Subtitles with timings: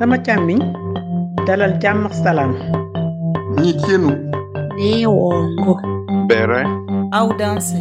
[0.00, 0.60] sama càmmiñ
[1.46, 2.52] dalal jàmm ak salaam
[3.60, 4.10] Nitienu,
[4.78, 5.74] Neongo.
[6.28, 6.62] Bere,
[7.12, 7.74] Audanse.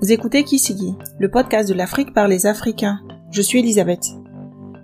[0.00, 3.00] Vous écoutez Kisigi, le podcast de l'Afrique par les Africains.
[3.32, 4.06] Je suis Elisabeth.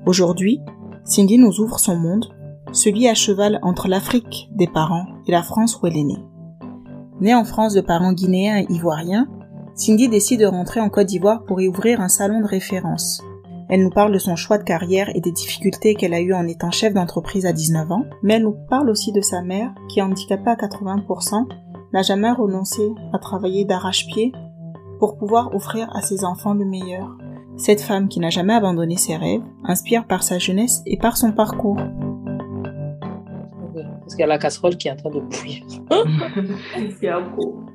[0.06, 0.60] Aujourd'hui,
[1.04, 2.26] Cindy nous ouvre son monde,
[2.72, 6.24] celui à cheval entre l'Afrique des parents et la France où elle est née.
[7.20, 9.28] Née en France de parents guinéens et ivoiriens,
[9.74, 13.22] Cindy décide de rentrer en Côte d'Ivoire pour y ouvrir un salon de référence.
[13.70, 16.46] Elle nous parle de son choix de carrière et des difficultés qu'elle a eues en
[16.46, 20.00] étant chef d'entreprise à 19 ans, mais elle nous parle aussi de sa mère, qui
[20.00, 21.46] est handicapée à 80%,
[21.94, 22.82] n'a jamais renoncé
[23.14, 24.32] à travailler d'arrache-pied
[24.98, 27.16] pour pouvoir offrir à ses enfants le meilleur.
[27.56, 31.32] Cette femme qui n'a jamais abandonné ses rêves inspire par sa jeunesse et par son
[31.32, 31.80] parcours.
[34.00, 35.64] Parce qu'il y a la casserole qui est en train de bouillir.
[37.02, 37.71] Yako.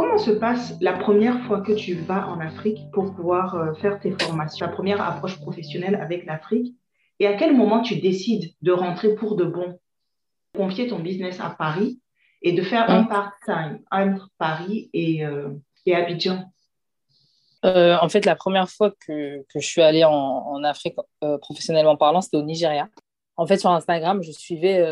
[0.00, 4.00] Comment se passe la première fois que tu vas en Afrique pour pouvoir euh, faire
[4.00, 6.74] tes formations, ta première approche professionnelle avec l'Afrique?
[7.18, 9.78] Et à quel moment tu décides de rentrer pour de bon,
[10.56, 12.00] confier ton business à Paris
[12.40, 15.50] et de faire un part-time entre Paris et, euh,
[15.84, 16.50] et Abidjan.
[17.66, 21.36] Euh, en fait, la première fois que, que je suis allée en, en Afrique, euh,
[21.36, 22.88] professionnellement parlant, c'était au Nigeria.
[23.36, 24.82] En fait, sur Instagram, je suivais,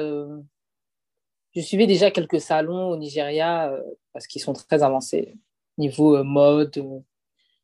[1.54, 3.82] je suivais déjà quelques salons au Nigeria euh,
[4.12, 5.36] parce qu'ils sont très avancés
[5.78, 7.00] niveau euh, mode, euh,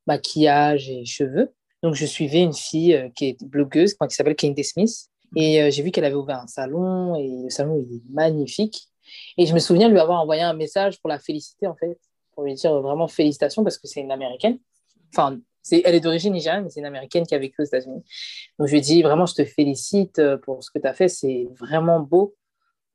[0.07, 1.53] maquillage et cheveux.
[1.83, 5.11] Donc, je suivais une fille qui est blogueuse, qui s'appelle Kende Smith.
[5.37, 8.89] Et euh, j'ai vu qu'elle avait ouvert un salon et le salon il est magnifique.
[9.37, 11.99] Et je me souviens lui avoir envoyé un message pour la féliciter, en fait,
[12.33, 14.59] pour lui dire vraiment félicitations parce que c'est une américaine.
[15.13, 15.39] Enfin,
[15.71, 18.03] elle est d'origine nigériane, mais c'est une américaine qui a vécu aux États-Unis.
[18.59, 21.09] Donc, je lui ai dit vraiment, je te félicite pour ce que tu as fait,
[21.09, 22.35] c'est vraiment beau.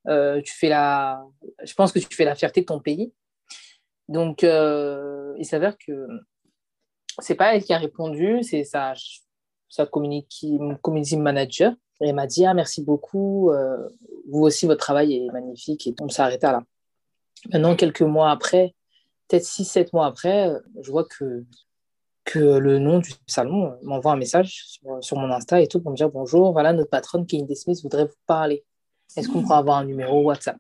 [0.08, 1.24] Euh, tu fais la...
[1.64, 3.14] Je pense que tu fais la fierté de ton pays.
[4.08, 6.08] Donc, euh, il s'avère que
[7.20, 8.94] c'est pas elle qui a répondu, c'est sa,
[9.68, 10.58] sa community,
[11.18, 11.74] manager.
[12.00, 13.90] Elle m'a dit Ah, merci beaucoup, euh,
[14.28, 15.86] vous aussi, votre travail est magnifique.
[15.88, 16.64] Et on s'est arrêté là.
[17.52, 18.74] Maintenant, quelques mois après,
[19.28, 20.52] peut-être 6-7 mois après,
[20.82, 21.46] je vois que,
[22.26, 25.96] que le nom du salon m'envoie un message sur, mon Insta et tout pour me
[25.96, 28.66] dire Bonjour, voilà, notre patronne Kinde Smith voudrait vous parler.
[29.16, 30.58] Est-ce qu'on pourrait avoir un numéro WhatsApp?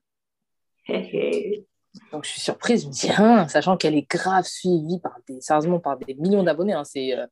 [2.12, 5.42] Donc je suis surprise, je me dis, hein, sachant qu'elle est grave suivie par des,
[5.42, 7.26] sérieusement par des millions d'abonnés, hein, c'est euh,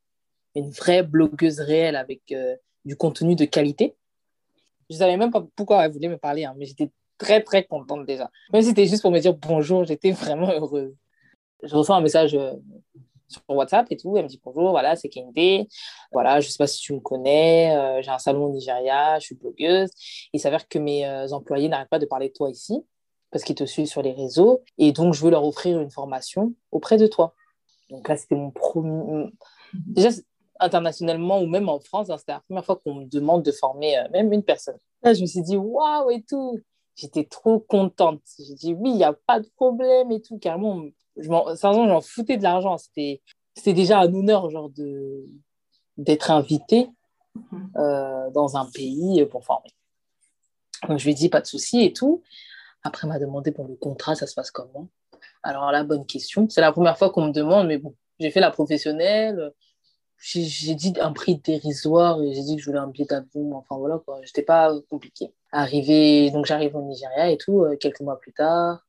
[0.56, 2.56] une vraie blogueuse réelle avec euh,
[2.86, 3.96] du contenu de qualité.
[4.90, 7.64] Je ne savais même pas pourquoi elle voulait me parler, hein, mais j'étais très très
[7.64, 8.30] contente déjà.
[8.54, 10.96] Même si c'était juste pour me dire bonjour, j'étais vraiment heureuse.
[11.64, 12.54] Je reçois un message euh,
[13.28, 15.68] sur WhatsApp et tout, elle me dit bonjour, voilà, c'est Kende,
[16.12, 19.20] voilà, je ne sais pas si tu me connais, euh, j'ai un salon au Nigeria,
[19.20, 19.90] je suis blogueuse.
[20.34, 22.86] Il s'avère que mes euh, employés n'arrêtent pas de parler de toi ici
[23.32, 24.64] parce qu'ils te suivent sur les réseaux.
[24.78, 27.34] Et donc, je veux leur offrir une formation auprès de toi.
[27.90, 29.30] Donc là, c'était mon premier...
[29.74, 30.10] Déjà,
[30.60, 33.98] internationalement ou même en France, hein, c'était la première fois qu'on me demande de former
[33.98, 34.78] euh, même une personne.
[35.04, 36.60] Là, je me suis dit, waouh et tout.
[36.96, 38.22] J'étais trop contente.
[38.40, 40.40] J'ai dit, oui, il n'y a pas de problème et tout.
[40.40, 40.84] Carrément,
[41.18, 41.48] je m'en...
[41.56, 42.78] sincèrement, j'en foutais de l'argent.
[42.78, 43.22] C'était...
[43.56, 45.26] c'était déjà un honneur genre, de...
[45.98, 46.90] d'être invité
[47.76, 49.70] euh, dans un pays pour former.
[50.88, 52.22] Donc, je lui ai dit, pas de souci et tout.
[52.84, 54.88] Après, m'a demandé pour le contrat, ça se passe comment?
[55.44, 56.48] Alors là, bonne question.
[56.50, 59.52] C'est la première fois qu'on me demande, mais bon, j'ai fait la professionnelle.
[60.20, 63.56] J'ai, j'ai dit un prix dérisoire et j'ai dit que je voulais un billet d'avion.
[63.56, 64.20] Enfin voilà, quoi.
[64.24, 65.34] J'étais pas compliqué.
[65.52, 68.86] Arrivé, donc j'arrive au Nigeria et tout, euh, quelques mois plus tard.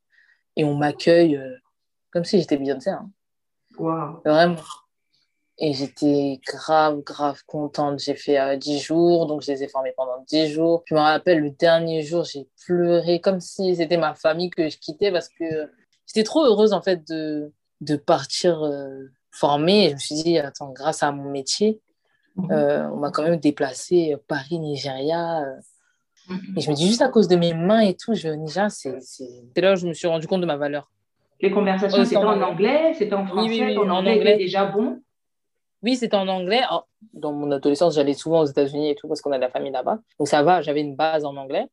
[0.57, 1.55] Et on m'accueille euh,
[2.13, 2.91] comme si j'étais Beyoncé.
[2.91, 3.11] Hein.
[3.79, 4.21] Wow.
[4.25, 4.57] Vraiment.
[5.61, 7.99] Et j'étais grave, grave contente.
[7.99, 10.83] J'ai fait euh, 10 jours, donc je les ai formés pendant 10 jours.
[10.87, 14.79] Je me rappelle, le dernier jour, j'ai pleuré comme si c'était ma famille que je
[14.79, 15.71] quittais parce que
[16.07, 19.87] j'étais trop heureuse, en fait, de, de partir euh, former.
[19.87, 21.81] Et je me suis dit, attends, grâce à mon métier,
[22.53, 25.43] euh, on m'a quand même déplacé euh, Paris-Nigeria.
[25.43, 25.57] euh.
[26.57, 28.37] Et je me dis, juste à cause de mes mains et tout, je vais au
[28.37, 28.97] Nigeria, c'est
[29.57, 30.89] là où je me suis rendu compte de ma valeur.
[31.41, 34.13] Les conversations, Euh, c'était en anglais, c'était en Oui, français, oui, oui, ton en anglais
[34.19, 34.35] anglais.
[34.35, 35.01] était déjà bon.
[35.83, 36.63] Oui, c'était en anglais.
[37.13, 39.71] Dans mon adolescence, j'allais souvent aux États-Unis et tout parce qu'on a de la famille
[39.71, 40.01] là-bas.
[40.19, 41.67] Donc ça va, j'avais une base en anglais.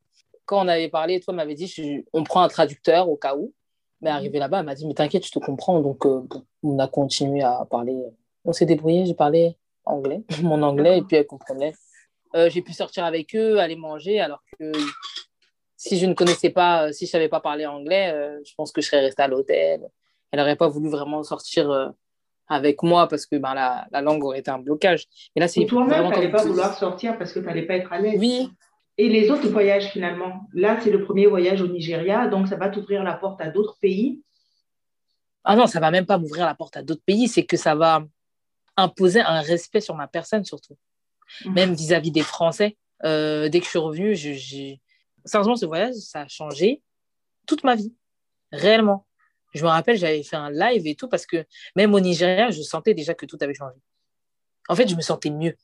[0.46, 3.52] Quand on avait parlé, toi m'avais dit, je- on prend un traducteur au cas où.
[4.02, 5.80] Mais arrivé là-bas, elle m'a dit, mais t'inquiète, je te comprends.
[5.80, 6.22] Donc euh,
[6.62, 7.96] on a continué à parler.
[8.44, 11.74] On s'est débrouillé, j'ai parlé anglais, mon anglais, et puis elle comprenait.
[12.36, 14.72] Euh, j'ai pu sortir avec eux, aller manger, alors que
[15.88, 18.72] si je ne connaissais pas, euh, si je savais pas parler anglais, euh, je pense
[18.72, 19.82] que je serais restée à l'hôtel.
[20.32, 21.90] Elle n'aurait pas voulu vraiment sortir euh,
[22.48, 25.06] avec moi parce que ben, la, la langue aurait été un blocage.
[25.36, 27.94] Et là, c'est toi-même, tu n'allais pas vouloir sortir parce que tu n'allais pas être
[27.94, 28.20] à l'aise.
[28.20, 28.50] Oui,
[28.98, 30.48] Et les autres voyages, finalement?
[30.54, 33.78] Là, c'est le premier voyage au Nigeria, donc ça va t'ouvrir la porte à d'autres
[33.80, 34.22] pays?
[35.48, 37.76] ah non, ça va même pas m'ouvrir la porte à d'autres pays, c'est que ça
[37.76, 38.04] va,
[38.78, 40.76] imposait un respect sur ma personne surtout.
[41.46, 41.54] Mhm.
[41.54, 42.78] Même vis-à-vis des Français.
[43.04, 44.76] Euh, dès que je suis revenue, je-
[45.26, 46.82] Sincèrement, ce voyage, ça a changé
[47.46, 47.94] toute ma vie.
[48.52, 49.06] Réellement.
[49.54, 51.46] Je me rappelle, j'avais fait un live et tout parce que
[51.76, 53.76] même au Nigeria, je sentais déjà que tout avait changé.
[54.68, 55.56] En fait, je me sentais mieux.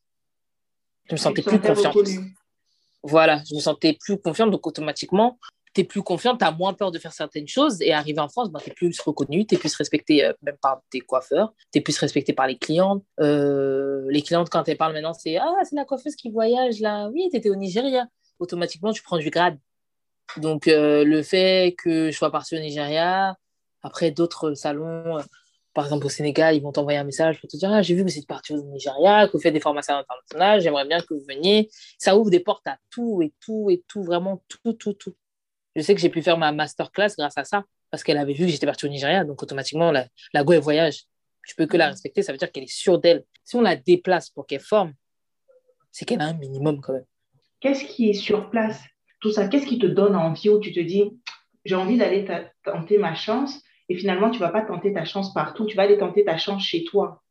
[1.06, 1.98] Je me sentais plus confiante.
[3.04, 5.40] Voilà, je me sentais plus confiante, donc automatiquement,
[5.74, 8.30] tu es plus confiante, tu as moins peur de faire certaines choses, et arrivé en
[8.30, 11.54] France, ben, tu es plus reconnue, tu es plus respectée euh, même par tes coiffeurs,
[11.72, 13.04] tu es plus respectée par les clientes.
[13.20, 17.10] Euh, les clientes, quand elles parlent maintenant, c'est Ah, c'est la coiffeuse qui voyage là,
[17.10, 18.08] oui, tu étais au Nigeria.
[18.42, 19.60] Automatiquement, tu prends du grade.
[20.38, 23.36] Donc, euh, le fait que je sois partie au Nigeria,
[23.84, 25.22] après d'autres salons, euh,
[25.76, 28.04] par exemple au Sénégal, ils vont t'envoyer un message pour te dire Ah, j'ai vu
[28.04, 31.14] que vous êtes parti au Nigeria, que vous faites des formations internationales, j'aimerais bien que
[31.14, 34.94] vous veniez ça ouvre des portes à tout et tout et tout, vraiment tout, tout,
[34.94, 35.14] tout.
[35.76, 38.46] Je sais que j'ai pu faire ma masterclass grâce à ça, parce qu'elle avait vu
[38.46, 41.04] que j'étais partie au Nigeria, donc automatiquement, la, la go, elle voyage.
[41.44, 43.24] Je peux que la respecter, ça veut dire qu'elle est sûre d'elle.
[43.44, 44.94] Si on la déplace pour qu'elle forme,
[45.92, 47.06] c'est qu'elle a un minimum quand même.
[47.62, 48.82] Qu'est-ce qui est sur place?
[49.22, 51.04] Tout ça, qu'est-ce qui te donne envie où tu te dis,
[51.64, 52.28] j'ai envie d'aller
[52.64, 55.98] tenter ma chance et finalement, tu vas pas tenter ta chance partout, tu vas aller
[55.98, 57.22] tenter ta chance chez toi,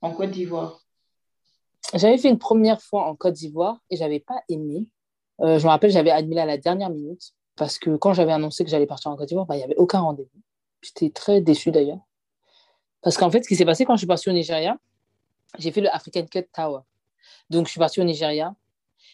[0.00, 0.80] en Côte d'Ivoire.
[1.94, 4.86] J'avais fait une première fois en Côte d'Ivoire et j'avais pas aimé.
[5.40, 8.64] Euh, je me rappelle, j'avais annulé à la dernière minute parce que quand j'avais annoncé
[8.64, 10.40] que j'allais partir en Côte d'Ivoire, bah, il n'y avait aucun rendez-vous.
[10.82, 12.00] J'étais très déçue d'ailleurs.
[13.02, 14.76] Parce qu'en fait, ce qui s'est passé quand je suis partie au Nigeria,
[15.58, 16.80] j'ai fait le African Cut Tower.
[17.50, 18.54] Donc, je suis partie au Nigeria.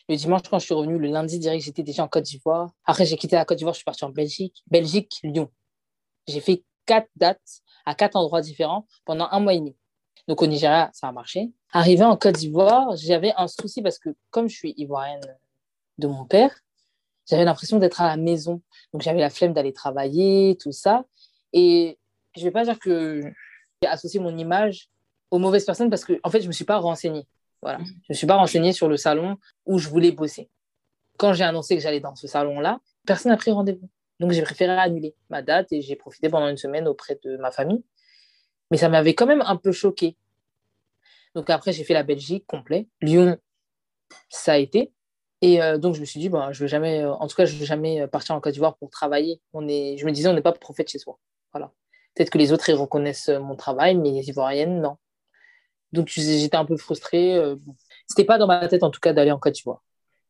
[0.09, 2.71] Le dimanche, quand je suis revenue, le lundi direct, j'étais déjà en Côte d'Ivoire.
[2.85, 4.63] Après, j'ai quitté la Côte d'Ivoire, je suis partie en Belgique.
[4.71, 5.51] Belgique, Lyon.
[6.29, 9.77] J'ai fait quatre dates à quatre endroits différents pendant un mois et demi.
[10.29, 11.53] Donc, au Nigeria, ça a marché.
[11.73, 15.21] Arrivé en Côte d'Ivoire, j'avais un souci parce que, comme je suis ivoirienne
[15.99, 16.55] de mon père,
[17.29, 18.61] j'avais l'impression d'être à la maison.
[18.93, 21.05] Donc, j'avais la flemme d'aller travailler, tout ça.
[21.55, 21.99] Et
[22.37, 23.23] je ne vais pas dire que
[23.83, 24.89] j'ai associé mon image
[25.31, 27.27] aux mauvaises personnes parce que, en fait, je ne me suis pas renseignée.
[27.65, 27.79] Voilà.
[27.79, 30.51] Je ne me suis pas renseignée sur le salon où je voulais bosser.
[31.17, 33.89] Quand j'ai annoncé que j'allais dans ce salon-là, personne n'a pris rendez-vous.
[34.21, 37.51] Donc, j'ai préféré annuler ma date et j'ai profité pendant une semaine auprès de ma
[37.51, 37.83] famille.
[38.71, 40.15] Mais ça m'avait quand même un peu choqué.
[41.35, 42.87] Donc, après, j'ai fait la Belgique complet.
[43.01, 43.39] Lyon,
[44.29, 44.93] ça a été.
[45.41, 47.47] Et euh, donc, je me suis dit, bah, je vais jamais, euh, en tout cas,
[47.47, 49.41] je ne vais jamais euh, partir en Côte d'Ivoire pour travailler.
[49.55, 51.19] On est, je me disais, on n'est pas prophète chez soi.
[51.55, 51.73] Voilà.
[52.15, 54.99] Peut-être que les autres, ils reconnaissent mon travail, mais les Ivoiriennes, non.
[55.95, 57.35] Donc, j'étais un peu frustrée.
[57.35, 57.57] euh.
[58.07, 59.83] C'était pas dans ma tête, en tout cas, d'aller en Côte d'Ivoire.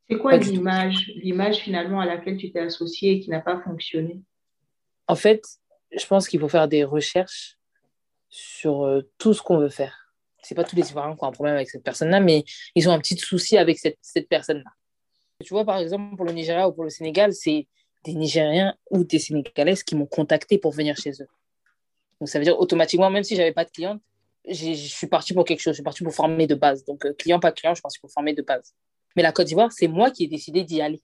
[0.09, 4.21] C'est quoi l'image, l'image finalement à laquelle tu t'es associée et qui n'a pas fonctionné?
[5.09, 5.43] En fait,
[5.97, 7.57] je pense qu'il faut faire des recherches
[8.29, 10.13] sur euh, tout ce qu'on veut faire.
[10.43, 12.45] C'est pas tous les Ivoiriens qui ont un problème avec cette personne-là, mais
[12.75, 14.71] ils ont un petit souci avec cette, cette personne-là.
[15.43, 17.67] Tu vois, par exemple, pour le Nigeria ou pour le Sénégal, c'est
[18.05, 21.29] des Nigériens ou des Sénégalaises qui m'ont contacté pour venir chez eux.
[22.21, 24.03] Donc, ça veut dire automatiquement, même si j'avais pas de cliente,
[24.49, 25.73] je suis partie pour quelque chose.
[25.73, 26.85] Je suis partie pour former de base.
[26.85, 28.75] Donc, euh, client, pas client, je suis partie pour former de base.
[29.17, 31.01] Mais la Côte d'Ivoire, c'est moi qui ai décidé d'y aller.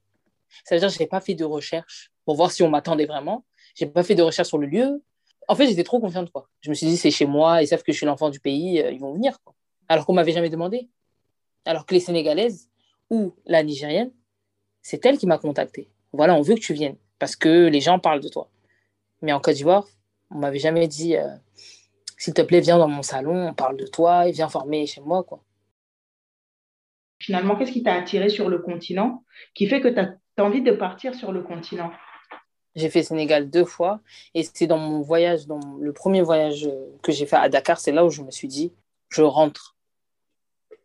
[0.65, 3.07] Ça veut dire que je n'ai pas fait de recherche pour voir si on m'attendait
[3.07, 3.45] vraiment.
[3.75, 5.03] J'ai pas fait de recherche sur le lieu.
[5.49, 6.31] En fait, j'étais trop confiante.
[6.31, 6.49] Quoi.
[6.61, 8.81] Je me suis dit, c'est chez moi, ils savent que je suis l'enfant du pays,
[8.81, 9.39] euh, ils vont venir.
[9.89, 10.89] Alors qu'on m'avait jamais demandé.
[11.65, 12.69] Alors que les Sénégalaises
[13.11, 14.13] ou la Nigérienne,
[14.83, 15.91] c'est elle qui m'a contacté.
[16.13, 18.51] Voilà, on veut que tu viennes parce que les gens parlent de toi.
[19.23, 19.87] Mais en Côte d'Ivoire,
[20.31, 21.29] on m'avait jamais dit, euh,
[22.21, 25.01] s'il te plaît, viens dans mon salon, on parle de toi et viens former chez
[25.01, 25.25] moi.
[25.25, 25.43] Quoi.
[27.19, 30.73] Finalement, qu'est-ce qui t'a attiré sur le continent qui fait que tu as envie de
[30.73, 31.91] partir sur le continent?
[32.75, 34.01] J'ai fait Sénégal deux fois
[34.35, 36.69] et c'est dans mon voyage, dans le premier voyage
[37.03, 38.71] que j'ai fait à Dakar, c'est là où je me suis dit,
[39.09, 39.75] je rentre.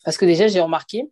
[0.05, 1.11] Parce que déjà, j'ai remarqué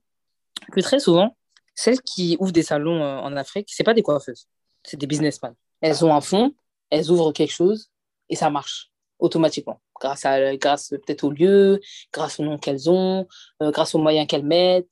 [0.72, 1.36] que très souvent,
[1.76, 4.48] celles qui ouvrent des salons euh, en Afrique, c'est pas des coiffeuses,
[4.84, 5.54] c'est des businessmen.
[5.82, 6.56] Elles ont un fonds,
[6.92, 7.92] elles ouvrent quelque chose
[8.30, 10.26] et ça marche automatiquement, grâce,
[10.60, 11.80] grâce peut-être au lieu,
[12.12, 13.28] grâce au nom qu'elles ont,
[13.62, 14.92] euh, grâce aux moyens qu'elles mettent.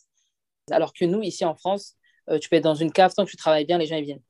[0.72, 1.96] Alors que nous, ici en France,
[2.30, 4.24] euh, tu peux être dans une cave, tant que tu travailles bien, les gens viennent.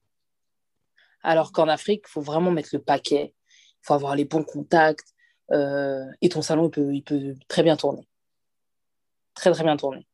[1.23, 5.13] Alors qu'en Afrique, il faut vraiment mettre le paquet, il faut avoir les bons contacts,
[5.51, 8.07] euh, et ton salon, il peut, il peut très bien tourner.
[9.35, 10.07] Très, très bien tourner.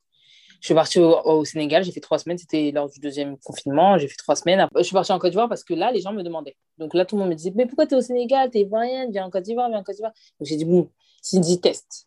[0.59, 4.07] Je suis partie au, Sénégal, j'ai fait trois semaines, c'était lors du deuxième confinement, j'ai
[4.07, 4.67] fait trois semaines.
[4.75, 6.57] Je suis partie en Côte d'Ivoire parce que là, les gens me demandaient.
[6.77, 8.61] Donc là, tout le monde me disait, mais pourquoi tu es au Sénégal, tu es
[8.61, 10.13] ivoirienne, viens en Côte d'Ivoire, viens en Côte d'Ivoire.
[10.39, 10.89] Donc j'ai dit, bon,
[11.21, 12.05] Cindy, teste.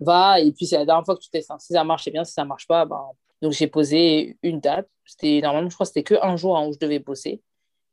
[0.00, 1.50] Va, et puis c'est la dernière fois que tu testes.
[1.50, 1.58] hein.
[1.58, 3.02] Si ça marche, c'est bien, si ça marche pas, ben...
[3.42, 4.88] Donc j'ai posé une date.
[5.04, 7.40] C'était normalement, je crois que c'était que un jour hein, où je devais bosser.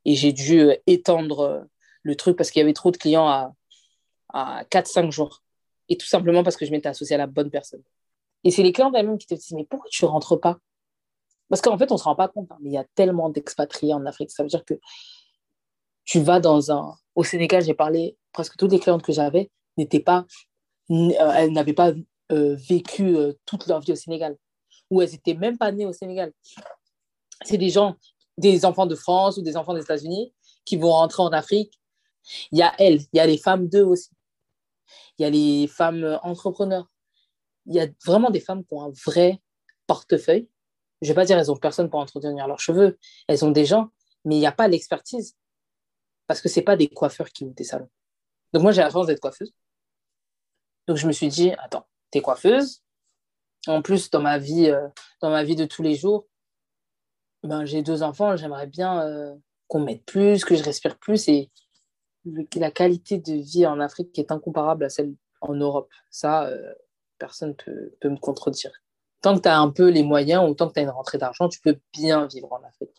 [0.05, 1.61] Et j'ai dû euh, étendre euh,
[2.03, 3.53] le truc parce qu'il y avait trop de clients à,
[4.33, 5.41] à 4-5 jours.
[5.89, 7.81] Et tout simplement parce que je m'étais associée à la bonne personne.
[8.45, 10.59] Et c'est les clients elles-mêmes qui te disent, mais pourquoi tu ne rentres pas?
[11.49, 13.29] Parce qu'en fait, on ne se rend pas compte, hein, mais il y a tellement
[13.29, 14.31] d'expatriés en Afrique.
[14.31, 14.75] Ça veut dire que
[16.05, 16.95] tu vas dans un...
[17.15, 20.25] Au Sénégal, j'ai parlé, presque toutes les clientes que j'avais n'étaient pas...
[20.91, 21.91] euh, elles n'avaient pas
[22.31, 24.37] euh, vécu euh, toute leur vie au Sénégal,
[24.89, 26.31] ou elles n'étaient même pas nées au Sénégal.
[27.43, 27.95] C'est des gens,
[28.37, 30.33] des enfants de France ou des enfants des États-Unis
[30.65, 31.79] qui vont rentrer en Afrique.
[32.51, 34.09] Il y a elles, il y a les femmes d'eux aussi.
[35.17, 36.87] Il y a les femmes entrepreneurs.
[37.65, 39.41] Il y a vraiment des femmes qui ont un vrai
[39.87, 40.49] portefeuille.
[41.01, 42.97] Je ne vais pas dire qu'elles ont personne pour entretenir leurs cheveux.
[43.27, 43.89] Elles ont des gens,
[44.23, 45.35] mais il n'y a pas l'expertise.
[46.27, 47.89] Parce que ce pas des coiffeurs qui ouvrent des salons.
[48.53, 49.53] Donc moi, j'ai la chance d'être coiffeuse.
[50.87, 52.83] Donc je me suis dit, attends, t'es coiffeuse.
[53.67, 54.87] En plus, dans ma vie, euh,
[55.21, 56.27] dans ma vie de tous les jours,
[57.43, 59.35] ben, j'ai deux enfants, j'aimerais bien euh,
[59.67, 61.27] qu'on m'aide plus, que je respire plus.
[61.27, 61.51] Et
[62.55, 65.89] la qualité de vie en Afrique est incomparable à celle en Europe.
[66.09, 66.73] Ça, euh,
[67.17, 68.71] personne ne peut, peut, me contredire.
[69.21, 71.17] Tant que tu as un peu les moyens ou tant que tu as une rentrée
[71.17, 72.95] d'argent, tu peux bien vivre en Afrique.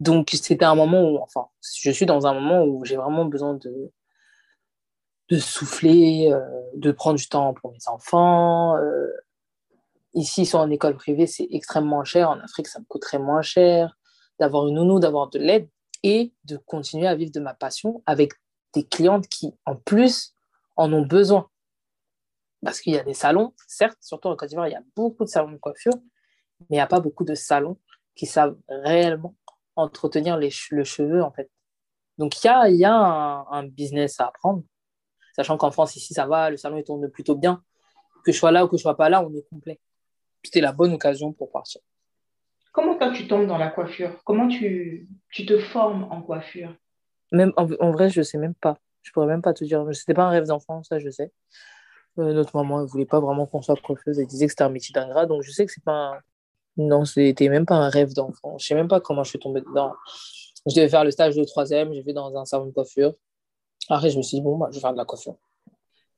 [0.00, 3.54] Donc, c'était un moment où, enfin, je suis dans un moment où j'ai vraiment besoin
[3.54, 3.92] de,
[5.30, 6.40] de souffler, euh,
[6.74, 8.76] de prendre du temps pour mes enfants.
[8.76, 9.10] Euh,
[10.14, 12.30] ici, ils sont en école privée, c'est extrêmement cher.
[12.30, 13.96] En Afrique, ça me coûterait moins cher
[14.38, 15.68] d'avoir une nounou, d'avoir de l'aide
[16.02, 18.32] et de continuer à vivre de ma passion avec
[18.74, 20.34] des clientes qui, en plus,
[20.76, 21.48] en ont besoin.
[22.62, 25.24] Parce qu'il y a des salons, certes, surtout en Côte d'Ivoire, il y a beaucoup
[25.24, 25.92] de salons de coiffure,
[26.60, 27.78] mais il n'y a pas beaucoup de salons
[28.14, 29.34] qui savent réellement
[29.76, 31.50] entretenir les, le cheveu, en fait.
[32.18, 34.62] Donc, il y a, y a un, un, business à apprendre,
[35.34, 37.62] sachant qu'en France, ici, ça va, le salon, il tourne plutôt bien.
[38.24, 39.78] Que je sois là ou que je sois pas là, on est complet.
[40.42, 41.82] C'était la bonne occasion pour partir.
[42.72, 46.74] Comment toi, tu tombes dans la coiffure Comment tu, tu te formes en coiffure?
[47.32, 48.78] Même, en, en, vrai, je sais même pas.
[49.02, 49.84] Je pourrais même pas te dire.
[49.92, 51.32] C'était pas un rêve d'enfant, ça, je sais.
[52.18, 54.18] Euh, notre maman, elle voulait pas vraiment qu'on soit coiffeuse.
[54.18, 55.26] Elle disait que c'était un métier d'ingrat.
[55.26, 56.18] Donc, je sais que c'est pas un...
[56.78, 58.58] Non, c'était même pas un rêve d'enfant.
[58.58, 59.92] Je sais même pas comment je suis tombée dedans.
[60.66, 61.92] Je devais faire le stage de troisième.
[61.92, 63.14] J'ai fait dans un salon de coiffure.
[63.88, 65.36] Après, je me suis dit, bon, bah, je vais faire de la coiffure.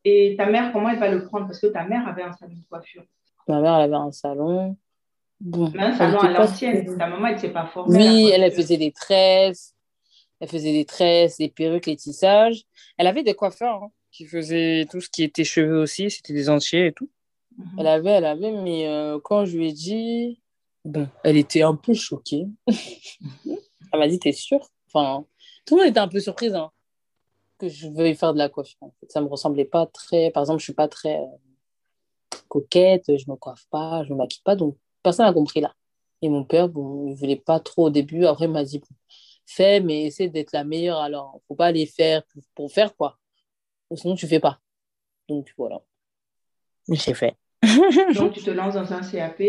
[0.04, 1.46] Et ta mère, comment elle va le prendre?
[1.46, 3.04] Parce que ta mère avait un salon de coiffure.
[3.46, 4.76] Ma mère, elle avait un salon.
[5.40, 6.84] Bon, Mais un salon à l'ancienne.
[6.84, 6.96] Pas...
[6.96, 7.96] Ta maman, elle ne s'est pas formée.
[7.96, 9.74] Oui, elle, elle faisait des tresses.
[10.40, 12.64] Elle faisait des tresses, des perruques, les tissages.
[12.96, 16.10] Elle avait des coiffeurs hein, qui faisaient tout ce qui était cheveux aussi.
[16.10, 17.08] C'était des entiers et tout.
[17.78, 20.40] Elle avait, elle avait, mais euh, quand je lui ai dit,
[20.84, 22.46] bon, elle était un peu choquée.
[22.66, 24.68] elle m'a dit, t'es sûre?
[24.88, 25.24] Enfin,
[25.64, 26.72] tout le monde était un peu surprise hein,
[27.58, 28.78] que je veuille faire de la coiffure.
[28.80, 29.10] En fait.
[29.12, 30.32] Ça me ressemblait pas très.
[30.32, 34.42] Par exemple, je suis pas très euh, coquette, je me coiffe pas, je me maquille
[34.44, 35.74] pas, donc personne n'a compris là.
[36.22, 38.24] Et mon père, bon, il voulait pas trop au début.
[38.24, 38.96] Après, il m'a dit, bon,
[39.46, 40.98] fais, mais essaie d'être la meilleure.
[40.98, 42.24] Alors, faut pas les faire
[42.56, 43.16] pour faire quoi.
[43.94, 44.60] Sinon, tu fais pas.
[45.28, 45.80] Donc, voilà.
[46.90, 47.36] J'ai fait.
[48.14, 49.42] Donc, tu te lances dans un CAP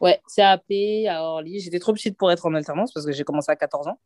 [0.00, 0.70] Ouais, CAP
[1.08, 1.60] à Orly.
[1.60, 3.98] J'étais trop petite pour être en alternance parce que j'ai commencé à 14 ans.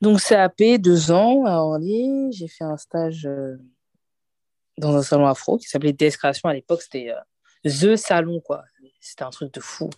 [0.00, 2.32] Donc, CAP, deux ans à Orly.
[2.32, 3.56] J'ai fait un stage euh,
[4.78, 6.48] dans un salon afro qui s'appelait DS Création.
[6.48, 7.20] À l'époque, c'était euh,
[7.64, 8.64] The Salon, quoi.
[9.00, 9.88] C'était un truc de fou.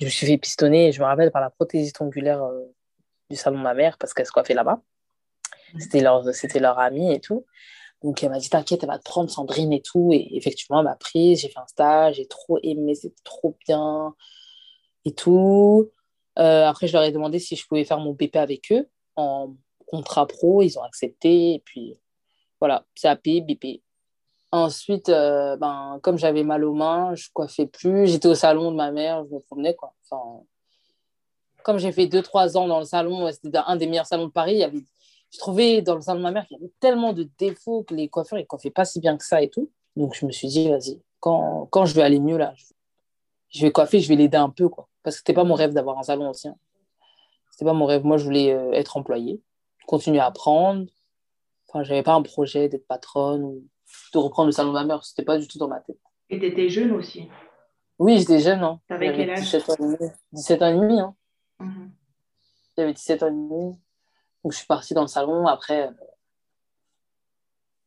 [0.00, 2.64] Je me suis fait pistonner, je me rappelle, par la prothésiste ongulaire euh,
[3.30, 4.80] du salon de ma mère parce qu'elle se coiffait là-bas.
[5.78, 7.44] C'était leur, c'était leur amie et tout.
[8.02, 10.10] Donc, elle m'a dit, t'inquiète, elle va te prendre Sandrine et tout.
[10.12, 14.14] Et effectivement, elle m'a prise, j'ai fait un stage, j'ai trop aimé, c'était trop bien
[15.04, 15.90] et tout.
[16.38, 19.54] Euh, après, je leur ai demandé si je pouvais faire mon BP avec eux en
[19.86, 20.62] contrat pro.
[20.62, 21.54] Ils ont accepté.
[21.54, 21.94] Et puis,
[22.60, 23.82] voilà, CAP, BP.
[24.50, 28.06] Ensuite, euh, ben, comme j'avais mal aux mains, je coiffais plus.
[28.06, 29.92] J'étais au salon de ma mère, je me promenais, quoi.
[30.04, 30.44] Enfin,
[31.64, 34.54] comme j'ai fait 2-3 ans dans le salon, c'était un des meilleurs salons de Paris,
[34.54, 34.82] il y avait
[35.30, 37.94] je trouvais dans le salon de ma mère qu'il y avait tellement de défauts que
[37.94, 39.70] les coiffeurs, ils coiffaient pas si bien que ça et tout.
[39.96, 42.54] Donc, je me suis dit, vas-y, quand, quand je vais aller mieux, là,
[43.50, 44.88] je vais coiffer, je vais l'aider un peu, quoi.
[45.02, 46.48] Parce que c'était pas mon rêve d'avoir un salon aussi.
[46.48, 46.56] Hein.
[47.50, 48.04] C'était pas mon rêve.
[48.04, 49.42] Moi, je voulais euh, être employée,
[49.86, 50.86] continuer à apprendre.
[51.68, 53.64] Enfin, j'avais pas un projet d'être patronne ou
[54.12, 55.04] de reprendre le salon de ma mère.
[55.04, 55.98] C'était pas du tout dans ma tête.
[56.30, 57.28] Et tu étais jeune aussi
[57.98, 58.62] Oui, j'étais jeune.
[58.62, 58.80] Hein.
[58.88, 59.40] T'avais quel âge?
[59.40, 59.96] 17 ans et demi.
[60.32, 61.14] 17 ans et demi, hein.
[61.60, 61.88] Mm -hmm.
[62.76, 63.76] J'avais 17 ans et demi.
[64.42, 65.46] Donc, je suis partie dans le salon.
[65.46, 65.90] Après,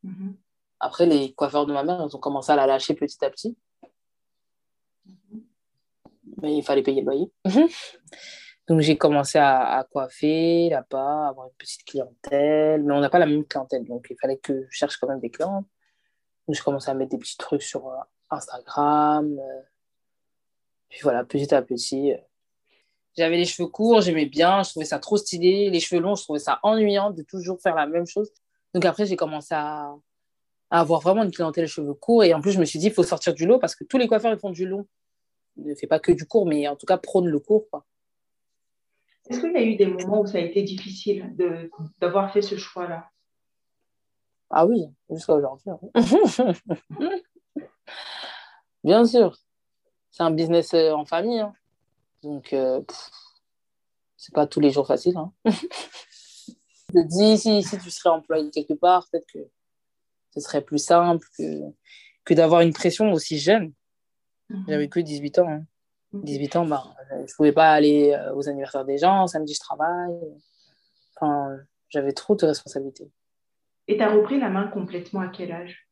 [0.04, 0.34] mm -hmm.
[0.80, 3.58] après, les coiffeurs de ma mère, ils ont commencé à la lâcher petit à petit.
[5.06, 5.42] Mm -hmm.
[6.42, 7.32] Mais il fallait payer le loyer.
[8.68, 12.84] Donc, j'ai commencé à, à coiffer là-bas, avoir une petite clientèle.
[12.84, 13.84] Mais on n'a pas la même clientèle.
[13.86, 15.64] Donc, il fallait que je cherche quand même des clients.
[16.44, 17.82] Donc, je commençais à mettre des petits trucs sur
[18.30, 19.28] Instagram.
[20.90, 22.14] Puis voilà, petit à petit.
[23.18, 25.70] J'avais les cheveux courts, j'aimais bien, je trouvais ça trop stylé.
[25.70, 28.32] Les cheveux longs, je trouvais ça ennuyant de toujours faire la même chose.
[28.74, 29.94] Donc après, j'ai commencé à,
[30.70, 32.24] à, avoir vraiment une clientèle cheveux courts.
[32.24, 33.98] Et en plus, je me suis dit, il faut sortir du lot parce que tous
[33.98, 34.88] les coiffeurs, ils font du long.
[35.58, 37.68] Ne fait pas que du court, mais en tout cas, prône le court.
[39.30, 41.36] Est-ce qu'il y a eu des moments où ça a été difficile
[42.00, 43.10] d'avoir fait ce choix-là?
[44.50, 45.70] Ah oui, jusqu'à aujourd'hui.
[48.84, 49.38] Bien sûr.
[50.10, 51.40] C'est un business euh, en famille.
[51.40, 51.54] hein.
[52.24, 52.82] Donc, euh,
[54.18, 55.18] c'est pas tous les jours facile.
[55.18, 55.32] Hein.
[55.46, 59.40] Je te dis, si, si tu serais employé quelque part, peut-être que
[60.34, 61.62] ce serait plus simple que,
[62.26, 63.74] que d'avoir une pression aussi jeune.
[64.50, 64.66] Mhm.
[64.68, 65.50] J'avais que 18 ans.
[65.50, 65.66] hein.
[66.14, 69.26] 18 ans, bah, euh, je pouvais pas aller euh, aux anniversaires des gens.
[69.28, 70.20] Samedi, je travaille.
[71.16, 71.58] Enfin,
[71.90, 73.10] j'avais trop de responsabilités.
[73.88, 75.88] Et tu as repris la main complètement à quel âge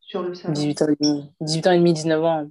[0.00, 0.52] sur le salon?
[0.52, 2.50] 18 ans et demi, 18 ans et demi, 19 ans.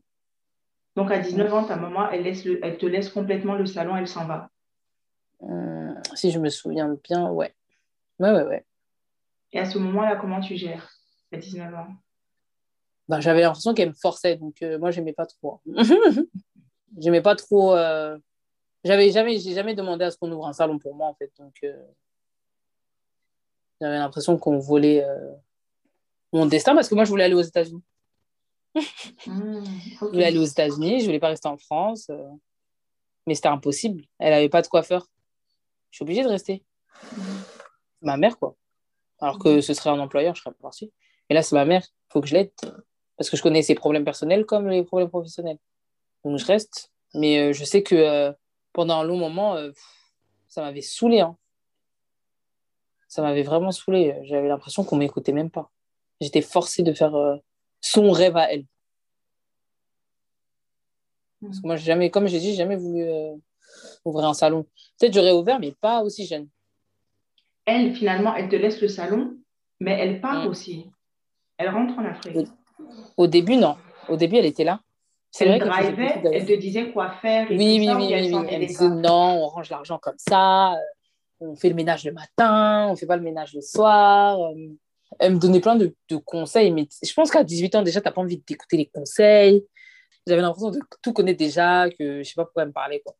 [0.95, 3.97] Donc à 19 ans, ta maman, elle, laisse le- elle te laisse complètement le salon,
[3.97, 4.49] elle s'en va.
[5.41, 7.53] Hum, si je me souviens bien, ouais.
[8.19, 8.65] Ouais, ouais, ouais.
[9.51, 10.89] Et à ce moment-là, comment tu gères
[11.31, 11.87] à 19 ans?
[13.09, 15.61] Ben, j'avais l'impression qu'elle me forçait, donc euh, moi, j'aimais pas trop.
[16.97, 17.73] j'aimais pas trop.
[17.75, 18.17] euh,
[18.83, 21.31] J'avais jamais, j'ai jamais demandé à ce qu'on ouvre un salon pour moi, en fait.
[21.39, 21.75] Donc, euh,
[23.81, 25.31] j'avais l'impression qu'on volait euh,
[26.31, 27.83] mon destin parce que moi, je voulais aller aux États-Unis.
[29.27, 29.63] Hmm.
[30.01, 32.07] Je voulais aller aux États-Unis, je voulais pas rester en France.
[32.09, 32.27] euh,
[33.27, 34.03] Mais c'était impossible.
[34.19, 35.05] Elle avait pas de coiffeur.
[35.91, 36.63] Je suis obligée de rester.
[38.01, 38.55] Ma mère, quoi.
[39.19, 40.91] Alors que ce serait un employeur, je serais pas partie.
[41.29, 41.83] Et là, c'est ma mère.
[41.85, 42.51] Il faut que je l'aide.
[43.17, 45.59] Parce que je connais ses problèmes personnels comme les problèmes professionnels.
[46.25, 46.91] Donc, je reste.
[47.13, 48.33] Mais euh, je sais que euh,
[48.73, 49.55] pendant un long moment,
[50.47, 51.19] ça m'avait saoulé.
[51.21, 51.37] hein.
[53.07, 54.19] Ça m'avait vraiment saoulé.
[54.23, 55.69] J'avais l'impression qu'on m'écoutait même pas.
[56.19, 57.15] J'étais forcée de faire
[57.83, 58.65] son rêve à elle.
[61.41, 63.35] Parce que moi, j'ai jamais, comme j'ai dit, jamais voulu euh,
[64.05, 64.65] ouvrir un salon.
[64.97, 66.47] Peut-être j'aurais ouvert, mais pas aussi jeune.
[67.65, 69.37] Elle, finalement, elle te laisse le salon,
[69.79, 70.47] mais elle part Mm.
[70.47, 70.89] aussi.
[71.57, 72.47] Elle rentre en Afrique.
[73.17, 73.75] Au début, non.
[74.07, 74.79] Au début, elle était là.
[75.31, 78.45] C'est Elle vrai drivait, elle te disait quoi faire et Oui, oui, ça, oui, oui,
[78.49, 78.67] elle oui.
[78.67, 80.77] disait non, on range l'argent comme ça, euh,
[81.39, 84.39] on fait le ménage le matin, on fait pas le ménage le soir.
[84.39, 84.53] euh.
[85.19, 88.11] Elle me donnait plein de, conseils, mais je pense qu'à 18 ans, déjà, tu n'as
[88.11, 89.65] pas envie d'écouter les conseils.
[90.27, 93.01] J'avais l'impression de tout connaître déjà, que je sais pas pourquoi elle me parlait.
[93.05, 93.15] Quoi.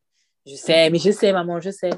[0.45, 1.89] Je sais, mais je sais, maman, je sais.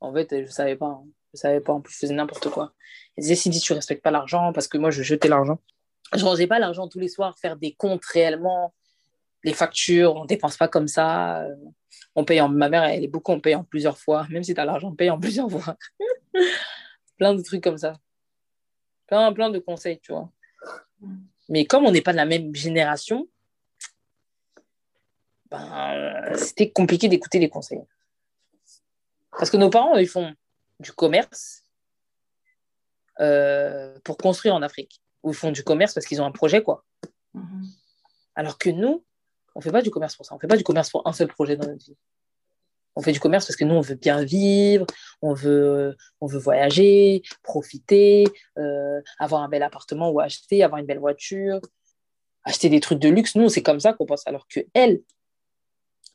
[0.00, 0.86] En fait, je savais pas.
[0.86, 1.04] hein.
[1.34, 2.72] Je savais pas, en plus, je faisais n'importe quoi.
[3.16, 5.58] Elle disait, Cindy, tu respectes pas l'argent, parce que moi, je jetais l'argent.
[6.14, 8.74] Je rangeais pas l'argent tous les soirs, faire des comptes réellement,
[9.44, 11.42] les factures, on dépense pas comme ça.
[11.42, 11.54] euh,
[12.14, 12.48] On paye en...
[12.48, 14.26] Ma mère, elle est beaucoup, on paye en plusieurs fois.
[14.30, 15.76] Même si tu as l'argent, on paye en plusieurs fois.
[17.18, 17.94] plein de trucs comme ça.
[19.06, 20.30] Plein, plein de conseils, tu vois.
[21.48, 23.28] Mais comme on n'est pas de la même génération,
[25.50, 27.82] ben, c'était compliqué d'écouter les conseils.
[29.32, 30.34] Parce que nos parents, ils font
[30.80, 31.62] du commerce
[33.20, 35.02] euh, pour construire en Afrique.
[35.22, 36.84] Ou ils font du commerce parce qu'ils ont un projet, quoi.
[37.34, 37.66] Mhm.
[38.34, 39.04] Alors que nous,
[39.54, 40.34] on ne fait pas du commerce pour ça.
[40.34, 41.96] On ne fait pas du commerce pour un seul projet dans notre vie.
[42.94, 44.86] On fait du commerce parce que nous, on veut bien vivre,
[45.22, 48.24] on veut, on veut voyager, profiter,
[48.58, 51.60] euh, avoir un bel appartement ou acheter, avoir une belle voiture,
[52.44, 53.34] acheter des trucs de luxe.
[53.34, 54.26] Nous, c'est comme ça qu'on pense.
[54.26, 55.02] Alors que elle,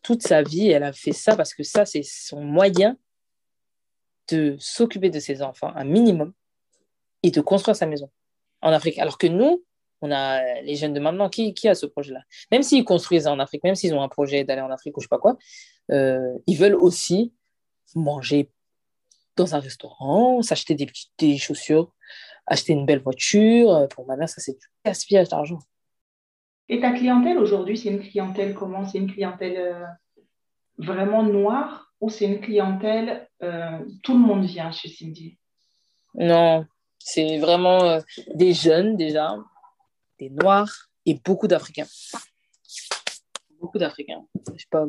[0.04, 2.98] toute sa vie, elle a fait ça parce que ça, c'est son moyen
[4.30, 6.34] de s'occuper de ses enfants un minimum
[7.24, 8.10] et de construire sa maison
[8.62, 9.00] en Afrique.
[9.00, 9.64] Alors que nous,
[10.02, 12.22] on a les jeunes de maintenant qui, qui a ce projet-là?
[12.52, 15.06] Même s'ils construisent en Afrique, même s'ils ont un projet d'aller en Afrique ou je
[15.06, 15.38] sais pas quoi,
[15.92, 17.34] euh, ils veulent aussi
[17.96, 18.52] manger
[19.36, 21.94] dans un restaurant, s'acheter des petites des chaussures,
[22.46, 23.88] acheter une belle voiture.
[23.90, 25.60] Pour ma mère, ça c'est du gaspillage d'argent.
[26.70, 28.86] Et ta clientèle aujourd'hui, c'est une clientèle comment?
[28.86, 29.86] C'est une clientèle euh,
[30.78, 35.38] vraiment noire ou c'est une clientèle, euh, tout le monde vient chez Cindy?
[36.14, 36.66] Non,
[37.00, 38.00] c'est vraiment euh,
[38.34, 39.36] des jeunes déjà,
[40.20, 41.88] des noirs et beaucoup d'Africains.
[43.60, 44.26] Beaucoup d'Africains.
[44.56, 44.86] Je sais pas,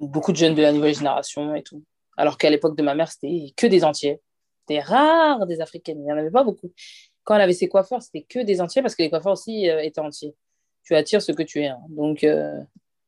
[0.00, 1.82] beaucoup de jeunes de la nouvelle génération et tout.
[2.16, 4.20] Alors qu'à l'époque de ma mère, c'était que des entiers.
[4.60, 6.72] C'était rare des Africaines, il n'y en avait pas beaucoup.
[7.24, 9.80] Quand elle avait ses coiffeurs, c'était que des entiers parce que les coiffeurs aussi euh,
[9.82, 10.34] étaient entiers.
[10.84, 11.66] Tu attires ce que tu es.
[11.66, 11.80] hein.
[11.88, 12.60] Donc, euh,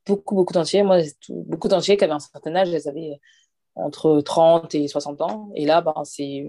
[0.06, 0.82] beaucoup, beaucoup d'entiers.
[0.82, 3.18] Moi, beaucoup d'entiers qui avaient un certain âge, elles avaient
[3.74, 5.50] entre 30 et 60 ans.
[5.54, 6.46] Et là, ben, c'est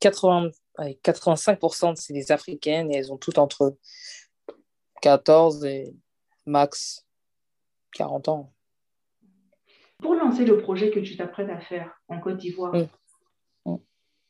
[0.00, 3.76] 80, allez, 85% c'est des Africaines et elles ont toutes entre
[5.02, 5.94] 14 et
[6.46, 7.06] max
[7.94, 8.52] 40 ans.
[9.98, 12.74] Pour lancer le projet que tu t'apprêtes à faire en Côte d'Ivoire.
[12.74, 13.76] Mm.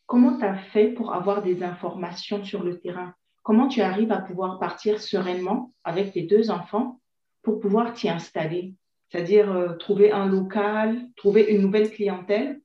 [0.06, 3.14] comment tu as fait pour avoir des informations sur le terrain?
[3.42, 7.00] Comment tu arrives à pouvoir partir sereinement avec tes deux enfants
[7.42, 8.74] pour pouvoir t'y installer?
[9.08, 12.60] C'est-à-dire euh, trouver un local, trouver une nouvelle clientèle.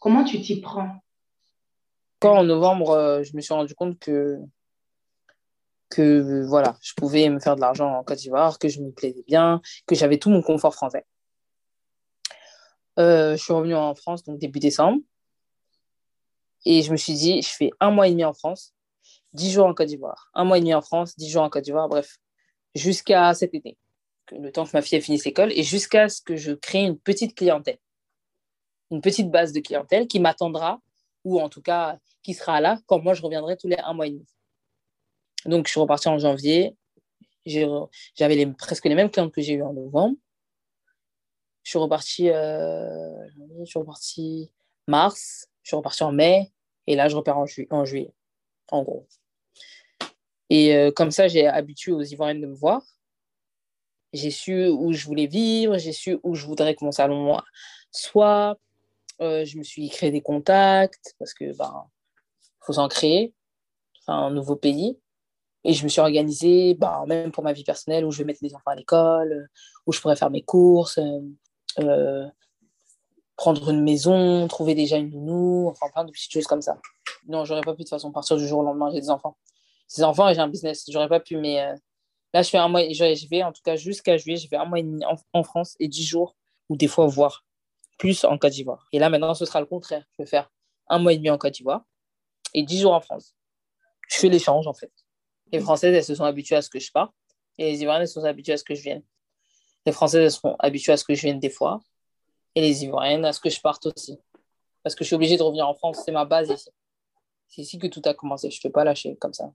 [0.00, 1.02] Comment tu t'y prends?
[2.22, 4.38] Quand en novembre, euh, je me suis rendu compte que,
[5.90, 9.24] que voilà, je pouvais me faire de l'argent en Côte d'Ivoire, que je me plaisais
[9.26, 11.04] bien, que j'avais tout mon confort français.
[13.00, 15.00] Euh, je suis revenue en France donc début décembre.
[16.64, 18.72] Et je me suis dit, je fais un mois et demi en France,
[19.32, 21.64] dix jours en Côte d'Ivoire, un mois et demi en France, dix jours en Côte
[21.64, 22.18] d'Ivoire, bref,
[22.76, 23.76] jusqu'à cet été
[24.30, 26.96] le temps que ma fille ait fini l'école, et jusqu'à ce que je crée une
[26.96, 27.78] petite clientèle,
[28.92, 30.80] une petite base de clientèle qui m'attendra,
[31.24, 34.06] ou en tout cas qui sera là quand moi je reviendrai tous les un mois
[34.06, 34.26] et demi.
[35.46, 36.76] Donc, je suis repartie en janvier.
[37.46, 40.16] J'avais presque les mêmes clientes que j'ai eues en novembre.
[41.64, 43.28] Je suis repartie, euh,
[43.60, 44.52] je suis repartie
[44.88, 46.52] mars, je suis repartie en mai,
[46.86, 48.12] et là, je repars en, ju en juillet,
[48.70, 49.06] en gros.
[50.50, 52.82] Et euh, comme ça, j'ai habitué aux Ivoiriennes de me voir.
[54.12, 57.40] J'ai su où je voulais vivre, j'ai su où je voudrais que mon salon
[57.92, 58.58] soit.
[59.20, 61.86] Euh, je me suis créé des contacts parce que ben
[62.60, 63.34] faut s'en créer.
[64.08, 64.98] Un nouveau pays.
[65.64, 68.40] Et je me suis organisée, ben, même pour ma vie personnelle, où je vais mettre
[68.42, 69.48] les enfants à l'école,
[69.86, 70.98] où je pourrais faire mes courses,
[71.78, 72.26] euh,
[73.36, 76.78] prendre une maison, trouver déjà une nounou, enfin plein de petites choses comme ça.
[77.28, 79.36] Non, j'aurais pas pu de toute façon partir du jour au lendemain, j'ai des enfants.
[79.88, 81.74] J'ai des enfants et j'ai un business, j'aurais pas pu, mais euh,
[82.34, 84.64] là je fais un mois, je vais en tout cas jusqu'à juillet, je vais un
[84.64, 86.36] mois et demi en, France et dix jours,
[86.68, 87.44] ou des fois voire
[87.98, 88.86] plus en Côte d'Ivoire.
[88.92, 90.50] Et là maintenant ce sera le contraire, je vais faire
[90.88, 91.84] un mois et demi en Côte d'Ivoire
[92.54, 93.34] et dix jours en France.
[94.08, 94.92] Je fais l'échange en fait.
[95.52, 97.14] Les Françaises, elles se sont habituées à ce que je parte
[97.58, 99.02] et les Ivoiriennes, elles se sont habituées à ce que je vienne.
[99.84, 101.80] Les Françaises, elles sont habituées à ce que je vienne des fois
[102.54, 104.18] et les Ivoiriennes à ce que je parte aussi.
[104.82, 106.70] Parce que je suis obligée de revenir en France, c'est ma base ici.
[107.48, 109.52] C'est ici que tout a commencé, je ne peux pas lâcher comme ça.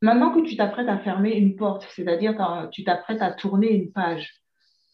[0.00, 2.34] Maintenant que tu t'apprêtes à fermer une porte, c'est-à-dire
[2.70, 4.32] tu t'apprêtes à tourner une page,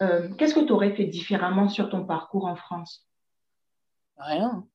[0.03, 3.07] euh, qu'est-ce que tu aurais fait différemment sur ton parcours en France?
[4.17, 4.67] Rien.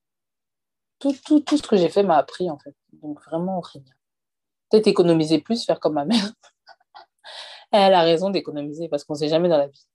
[0.99, 2.75] Tout, tout, tout ce que j'ai fait m'a appris en fait.
[2.93, 3.83] Donc vraiment rien.
[4.69, 6.31] Peut-être économiser plus, faire comme ma mère.
[7.71, 9.85] Elle a raison d'économiser parce qu'on ne sait jamais dans la vie.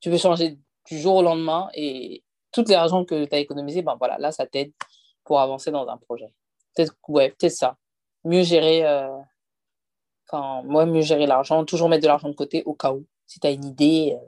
[0.00, 3.96] Tu veux changer du jour au lendemain et tout l'argent que tu as économisé, ben
[3.98, 4.72] voilà, là, ça t'aide
[5.24, 6.32] pour avancer dans un projet.
[6.74, 7.76] Peut-être ouais, peut ça.
[8.24, 9.18] Mieux gérer, euh...
[10.32, 13.04] mieux gérer l'argent, toujours mettre de l'argent de côté au cas où.
[13.26, 14.26] Si tu as une idée, euh...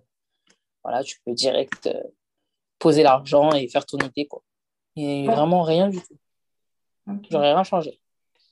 [0.87, 2.01] voilà, tu peux direct euh...
[2.79, 4.42] poser l'argent et faire ton idée, quoi.
[4.94, 6.16] Et vraiment rien du tout.
[7.09, 7.29] Okay.
[7.31, 8.01] J'aurais rien changé.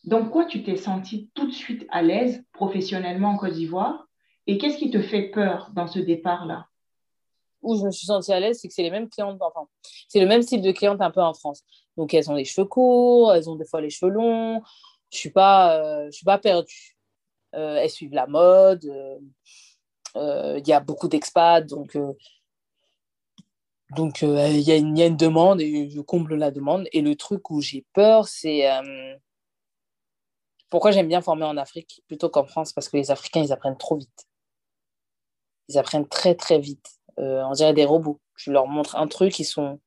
[0.03, 4.09] Donc, quoi, tu t'es senti tout de suite à l'aise professionnellement en Côte d'Ivoire?
[4.49, 6.67] Et qu'est-ce qui te fait peur dans ce départ-là?
[7.63, 9.69] Où je me suis sentie à l'aise, c'est que c'est les mêmes clientes, enfin,
[10.09, 11.63] c'est le même style de cliente un peu en France.
[11.97, 14.61] Donc, elles ont les cheveux courts, elles ont des fois les cheveux longs.
[15.11, 16.97] Je ne suis, pas, euh, je suis pas perdue.
[17.55, 18.85] Euh, elles suivent la mode.
[20.15, 21.97] Il euh, y a beaucoup d'expats, donc
[23.91, 26.89] donc il y, a une, demande et je comble la demande.
[26.93, 28.69] Et le truc où j'ai peur, c'est
[30.71, 33.79] pourquoi j'aime bien former en Afrique plutôt qu'en France, parce que les Africains, ils apprennent
[33.79, 34.27] trop vite.
[35.69, 38.21] Ils apprennent très, très vite euh, on dirait des robots.
[38.37, 39.81] Je leur montre un truc, ils sont.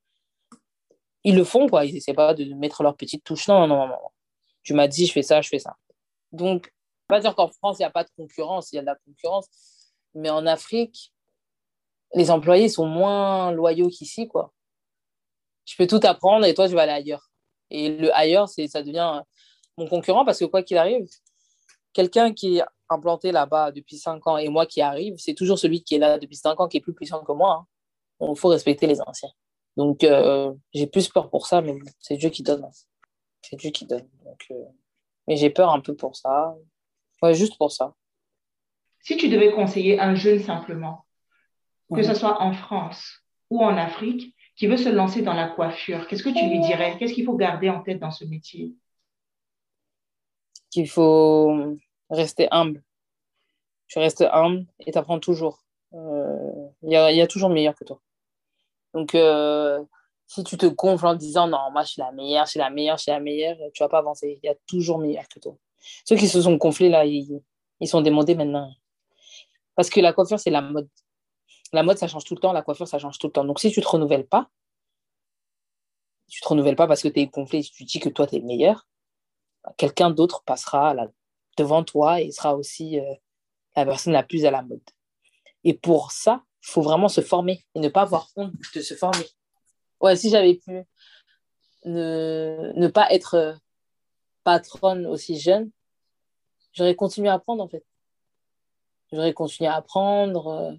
[1.23, 1.85] Ils le font, quoi.
[1.85, 3.47] Ils essaient pas de mettre leur petite touche.
[3.47, 3.99] Non, non, non, non.
[4.63, 5.75] Tu m'as dit, je fais ça, je fais ça.
[6.31, 6.73] Donc,
[7.07, 8.95] pas dire qu'en France, il n'y a pas de concurrence, il y a de la
[8.95, 9.47] concurrence.
[10.17, 11.13] Mais en Afrique,
[12.13, 14.53] les employés sont moins loyaux qu'ici, quoi.
[15.65, 17.29] Je peux tout apprendre et toi, tu vas aller ailleurs.
[17.69, 19.21] Et le ailleurs, c'est, ça devient
[19.77, 21.05] mon concurrent parce que quoi qu'il arrive,
[21.93, 25.95] quelqu'un qui implanté là-bas depuis 5 ans et moi qui arrive, c'est toujours celui qui
[25.95, 27.65] est là depuis 5 ans qui est plus puissant que moi.
[28.21, 28.35] Il hein.
[28.35, 29.29] faut respecter les anciens.
[29.75, 32.63] Donc, euh, j'ai plus peur pour ça, mais c'est Dieu qui donne.
[32.63, 32.71] Hein.
[33.41, 34.07] C'est Dieu qui donne.
[34.25, 34.63] Donc, euh...
[35.27, 36.55] Mais j'ai peur un peu pour ça.
[37.21, 37.93] Ouais, juste pour ça.
[39.01, 41.05] Si tu devais conseiller un jeune simplement,
[41.93, 46.07] que ce soit en France ou en Afrique, qui veut se lancer dans la coiffure,
[46.07, 46.97] qu'est-ce que tu lui dirais?
[46.97, 48.73] Qu'est-ce qu'il faut garder en tête dans ce métier?
[50.71, 51.77] Qu'il faut
[52.09, 52.83] rester humble.
[53.87, 55.63] Tu restes humble et tu apprends toujours.
[55.93, 58.01] Il euh, y, a, y, a, toujours meilleur que toi.
[58.93, 59.81] Donc, euh,
[60.25, 62.69] si tu te gonfles en disant non, moi je suis la meilleure, je suis la
[62.69, 64.39] meilleure, je suis la meilleure, tu vas pas avancer.
[64.43, 65.55] Il y a toujours meilleur que toi.
[66.03, 67.41] Ceux qui se sont gonflés là, ils,
[67.79, 68.69] ils sont démodés maintenant.
[69.77, 70.89] Parce que la coiffure, c'est la mode.
[71.71, 72.51] La mode, ça change tout le temps.
[72.51, 73.45] La coiffure, ça change tout le temps.
[73.45, 74.49] Donc, si tu te renouvelles pas,
[76.27, 78.35] tu te renouvelles pas parce que tu es gonflé, si tu dis que toi, tu
[78.35, 78.87] es meilleur,
[79.77, 80.95] quelqu'un d'autre passera
[81.57, 83.13] devant toi et sera aussi euh,
[83.75, 84.81] la personne la plus à la mode.
[85.63, 88.95] Et pour ça, il faut vraiment se former et ne pas avoir honte de se
[88.95, 89.25] former.
[90.01, 90.83] Ouais, si j'avais pu
[91.85, 93.53] ne, ne pas être euh,
[94.43, 95.71] patronne aussi jeune,
[96.73, 97.85] j'aurais continué à apprendre en fait.
[99.11, 100.73] J'aurais continué à apprendre, euh,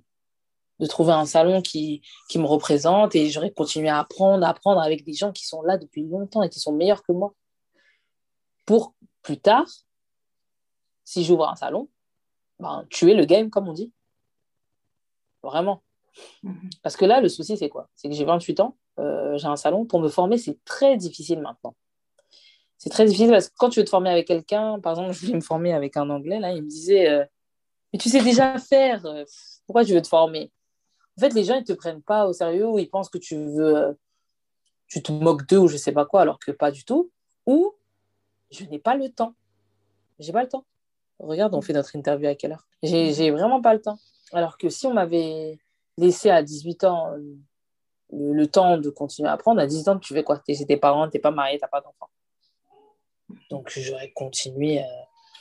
[0.79, 4.81] de trouver un salon qui, qui me représente et j'aurais continué à apprendre, à apprendre
[4.81, 7.35] avec des gens qui sont là depuis longtemps et qui sont meilleurs que moi.
[8.65, 9.67] Pour plus tard,
[11.05, 11.89] si j'ouvre un salon,
[12.59, 13.93] ben, tuer le game, comme on dit.
[15.43, 15.83] Vraiment.
[16.43, 16.71] Mhm.
[16.83, 17.89] Parce que là, le souci, c'est quoi?
[17.95, 19.85] C'est que j'ai 28 ans, euh, j'ai un salon.
[19.87, 21.75] Pour me former, c'est très difficile maintenant.
[22.77, 25.21] C'est très difficile parce que quand tu veux te former avec quelqu'un, par exemple, je
[25.21, 27.25] voulais me former avec un Anglais, là, il me disait, euh,
[27.93, 29.05] Mais tu sais déjà faire.
[29.07, 29.25] euh,
[29.67, 30.51] Pourquoi tu veux te former?
[31.17, 33.37] En fait, les gens, ils te prennent pas au sérieux ou ils pensent que tu
[33.37, 33.77] veux.
[33.77, 33.93] euh,
[34.87, 37.11] Tu te moques d'eux ou je sais pas quoi, alors que pas du tout.
[37.47, 37.75] Ou
[38.51, 39.35] je n'ai pas le temps.
[40.19, 40.65] J'ai pas le temps.
[41.19, 42.67] Regarde, on fait notre interview à quelle heure?
[42.83, 43.99] J'ai vraiment pas le temps.
[44.33, 45.59] Alors que si on m'avait
[45.97, 47.37] laissé à 18 ans euh,
[48.13, 50.39] le, temps de continuer à apprendre, à 18 ans, tu fais quoi?
[50.39, 52.09] T'es chez tes parents, t'es pas marié, t'as pas d'enfant.
[53.51, 54.81] Donc j'aurais continué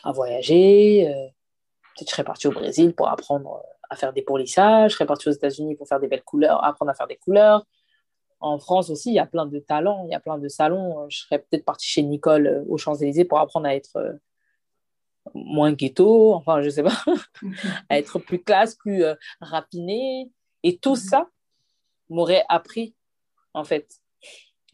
[0.04, 1.32] à voyager.
[1.98, 4.92] Peut-être je serais partie au Brésil pour apprendre euh, à faire des polissages.
[4.92, 7.66] Je serais partie aux États-Unis pour faire des belles couleurs, apprendre à faire des couleurs.
[8.40, 11.04] En France aussi, il y a plein de talents, il y a plein de salons.
[11.04, 14.20] Euh, Je serais peut-être partie chez Nicole euh, aux Champs-Élysées pour apprendre à être
[15.34, 17.04] moins ghetto, enfin, je sais pas,
[17.90, 20.32] à être plus classe, plus euh, raffiné.
[20.64, 21.30] Et tout ça
[22.10, 22.96] m'aurait appris,
[23.54, 24.00] en fait.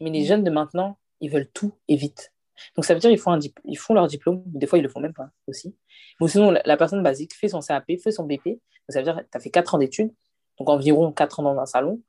[0.00, 2.33] Mais les jeunes de maintenant, ils veulent tout et vite.
[2.76, 4.82] Donc, ça veut dire qu'ils font, un dip- ils font leur diplôme, des fois, ils
[4.82, 5.76] le font même pas aussi.
[6.20, 8.44] Ou sinon, la, la personne basique fait son CAP, fait son BP.
[8.46, 10.12] Donc, ça veut dire que tu as fait 4 ans d'études,
[10.58, 12.00] donc environ 4 ans dans un salon,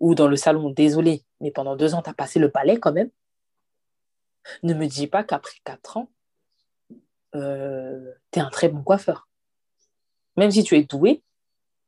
[0.00, 2.92] ou dans le salon, désolé, mais pendant 2 ans, tu as passé le palais quand
[2.92, 3.10] même.
[4.62, 6.10] Ne me dis pas qu'après 4 ans,
[7.34, 9.28] euh, tu es un très bon coiffeur.
[10.36, 11.22] Même si tu es doué,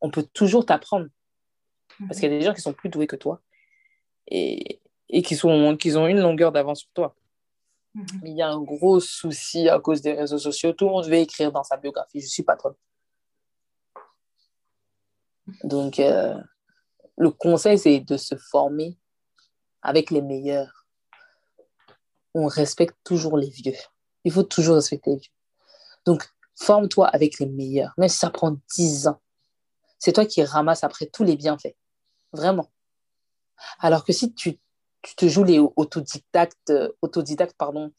[0.00, 1.06] on peut toujours t'apprendre.
[2.06, 3.40] Parce qu'il y a des gens qui sont plus doués que toi
[4.28, 7.14] et, et qui, sont, qui ont une longueur d'avance sur toi.
[7.96, 8.20] Mhm.
[8.24, 10.72] Il y a un gros souci à cause des réseaux sociaux.
[10.74, 12.74] Tout le monde veut écrire dans sa biographie Je suis patronne.
[15.64, 16.38] Donc, euh,
[17.16, 18.98] le conseil, c'est de se former
[19.80, 20.86] avec les meilleurs.
[22.34, 23.72] On respecte toujours les vieux.
[24.24, 25.32] Il faut toujours respecter les vieux.
[26.04, 29.22] Donc, forme-toi avec les meilleurs, même si ça prend 10 ans.
[29.98, 31.76] C'est toi qui ramasses après tous les bienfaits.
[32.32, 32.70] Vraiment.
[33.78, 34.58] Alors que si tu,
[35.06, 37.92] tu te joues les autodidactes, euh, autodidactes pardon,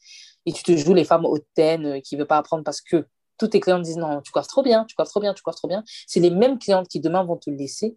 [0.46, 3.06] et tu te joues les femmes hautaines euh, qui ne veulent pas apprendre parce que
[3.38, 5.56] tous tes clients disent non, tu coiffes trop bien, tu coiffes trop bien, tu coiffes
[5.56, 7.96] trop bien, c'est les mêmes clientes qui demain vont te laisser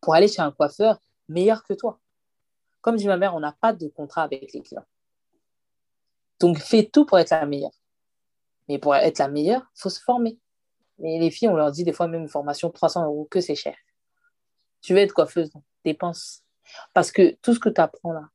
[0.00, 1.98] pour aller chez un coiffeur meilleur que toi.
[2.82, 4.84] Comme dit ma mère, on n'a pas de contrat avec les clients.
[6.38, 7.74] Donc fais tout pour être la meilleure.
[8.68, 10.38] Mais pour être la meilleure, il faut se former.
[10.98, 13.54] Mais les filles, on leur dit des fois même une formation 300 euros, que c'est
[13.54, 13.76] cher.
[14.80, 15.50] Tu veux être coiffeuse,
[15.84, 16.42] dépense.
[16.94, 18.28] Parce que tout ce que tu apprends là,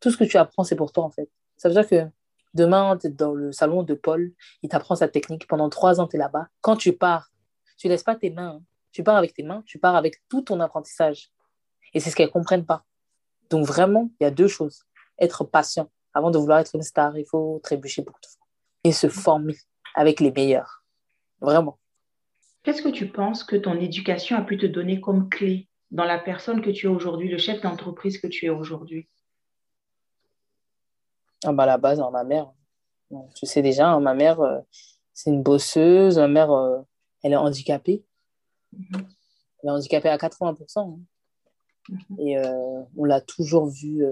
[0.00, 1.30] tout ce que tu apprends, c'est pour toi en fait.
[1.56, 2.08] Ça veut dire que
[2.54, 5.46] demain, tu es dans le salon de Paul, il t'apprend sa technique.
[5.46, 6.48] Pendant trois ans, tu es là-bas.
[6.60, 7.30] Quand tu pars,
[7.76, 8.56] tu laisses pas tes mains.
[8.56, 8.62] hein.
[8.92, 11.30] Tu pars avec tes mains, tu pars avec tout ton apprentissage.
[11.94, 12.84] Et c'est ce qu'elles ne comprennent pas.
[13.50, 14.84] Donc vraiment, il y a deux choses.
[15.18, 15.90] Être patient.
[16.12, 18.18] Avant de vouloir être une star, il faut trébucher de fois.
[18.84, 19.56] Et se former
[19.94, 20.84] avec les meilleurs.
[21.40, 21.78] Vraiment.
[22.62, 26.18] Qu'est-ce que tu penses que ton éducation a pu te donner comme clé dans la
[26.18, 29.08] personne que tu es aujourd'hui, le chef d'entreprise que tu es aujourd'hui?
[31.44, 32.52] Ah bah, à la base, hein, ma mère,
[33.34, 34.60] tu sais déjà, hein, ma mère, euh,
[35.12, 36.18] c'est une bosseuse.
[36.18, 36.80] Ma mère, euh,
[37.22, 38.04] elle est handicapée.
[38.72, 39.08] Mhm.
[39.62, 40.98] Elle est handicapée à 80%.
[40.98, 40.98] hein.
[41.88, 42.20] Mhm.
[42.20, 44.04] Et euh, on l'a toujours vue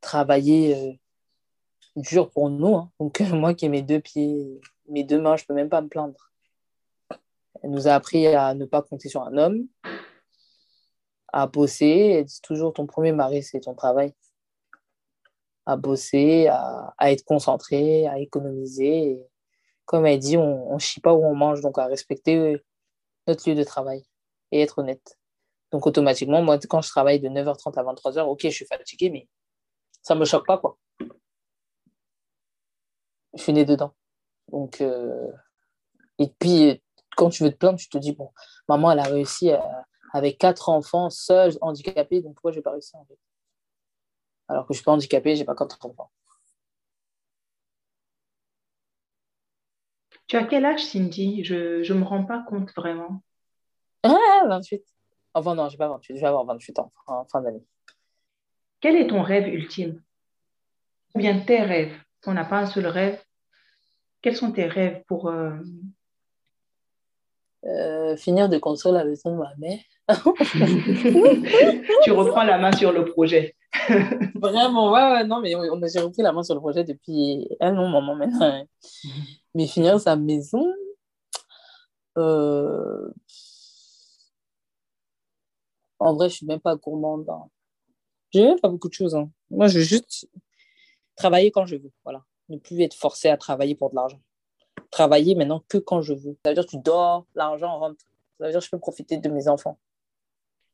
[0.00, 1.00] travailler
[1.96, 2.76] dur pour nous.
[2.76, 2.90] hein.
[3.00, 5.88] Donc, moi qui ai mes deux pieds, mes deux mains, je peux même pas me
[5.88, 6.32] plaindre.
[7.62, 9.66] Elle nous a appris à ne pas compter sur un homme,
[11.32, 12.18] à bosser.
[12.18, 14.14] Elle toujours ton premier mari, c'est ton travail.
[15.66, 19.20] À bosser, à, être concentré, à économiser.
[19.84, 22.62] Comme elle dit, on ne chie pas où on mange, donc à respecter
[23.26, 24.04] notre lieu de travail
[24.52, 25.18] et être honnête.
[25.72, 29.28] Donc automatiquement, moi, quand je travaille de 9h30 à 23h, ok, je suis fatiguée, mais
[30.02, 30.78] ça ne me choque pas, quoi.
[33.34, 33.92] Je suis née dedans.
[34.48, 35.30] Donc, euh,
[36.18, 36.80] et puis,
[37.16, 38.30] quand tu veux te plaindre, tu te dis, bon,
[38.68, 39.58] maman, elle a réussi euh,
[40.12, 43.18] avec quatre enfants, seule, handicapée, donc pourquoi je n'ai pas réussi en fait?
[44.48, 46.10] Alors que je ne suis pas handicapée, je n'ai pas quatre enfants.
[50.28, 51.44] Tu as quel âge, Cindy?
[51.44, 53.22] Je ne me rends pas compte vraiment.
[54.02, 54.82] Ah, 28.
[55.34, 57.64] Enfin, non, je n'ai pas 28, je vais avoir 28 ans en fin d'année.
[58.80, 60.02] Quel est ton rêve ultime?
[61.14, 61.96] Ou bien tes rêves?
[62.26, 63.22] On n'a pas un seul rêve.
[64.22, 65.28] Quels sont tes rêves pour...
[65.28, 65.56] euh,
[67.68, 69.80] Euh, finir de construire la maison de ma mère.
[72.04, 73.56] tu reprends la main sur le projet.
[74.36, 77.48] Vraiment, ouais, ouais, non, mais on, a j'ai repris la main sur le projet depuis
[77.60, 78.46] un long moment maintenant.
[78.46, 78.64] hein.
[79.54, 80.64] Mais finir sa maison,
[82.18, 83.10] euh,
[85.98, 87.28] en vrai, je suis même pas gourmande.
[87.28, 87.48] hein.
[88.32, 89.14] Je n'ai même pas beaucoup de choses.
[89.16, 89.28] hein.
[89.50, 90.28] Moi, je veux juste
[91.16, 91.90] travailler quand je veux.
[92.04, 92.22] Voilà.
[92.48, 94.20] Ne plus être forcé à travailler pour de l'argent.
[94.90, 96.36] Travailler maintenant que quand je veux.
[96.44, 98.04] Ça veut dire que tu dors, l'argent rentre.
[98.38, 99.78] Ça veut dire que je peux profiter de mes enfants.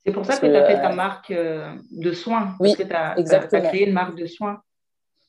[0.04, 2.56] C'est pour ça Parce que que, tu as fait euh, ta marque euh, de soins.
[2.58, 3.68] Oui, parce que tu as, exactement.
[3.68, 4.60] créé une marque de soins.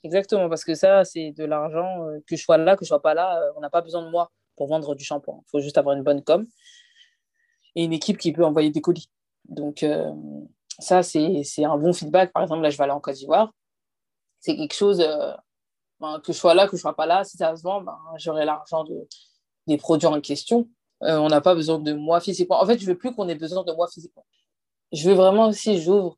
[0.03, 3.01] Exactement, parce que ça, c'est de l'argent, euh, que je sois là, que je sois
[3.01, 5.39] pas là, euh, on n'a pas besoin de moi pour vendre du shampoing.
[5.47, 6.45] Il faut juste avoir une bonne com
[7.75, 9.09] et une équipe qui peut envoyer des colis.
[9.47, 10.11] Donc, euh,
[10.79, 12.33] ça, c'est un bon feedback.
[12.33, 13.53] Par exemple, là, je vais aller en Côte d'Ivoire.
[14.39, 15.33] C'est quelque chose, euh,
[16.23, 18.45] que je sois là, que je sois pas là, si ça se vend, ben, j'aurai
[18.45, 19.07] l'argent de,
[19.67, 20.69] des produits en question.
[21.03, 22.61] Euh, on n'a pas besoin de moi physiquement.
[22.61, 24.25] En fait, je veux plus qu'on ait besoin de moi physiquement.
[24.91, 26.17] Je veux vraiment aussi, j'ouvre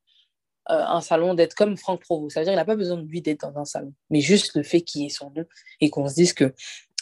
[0.67, 2.30] un salon, d'être comme Franck Provo.
[2.30, 3.93] Ça veut dire qu'il n'a pas besoin de lui d'être dans un salon.
[4.10, 5.45] Mais juste le fait qu'il ait son nom
[5.80, 6.54] et qu'on se dise que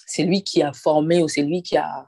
[0.06, 2.08] c'est lui qui a formé ou c'est lui qui a,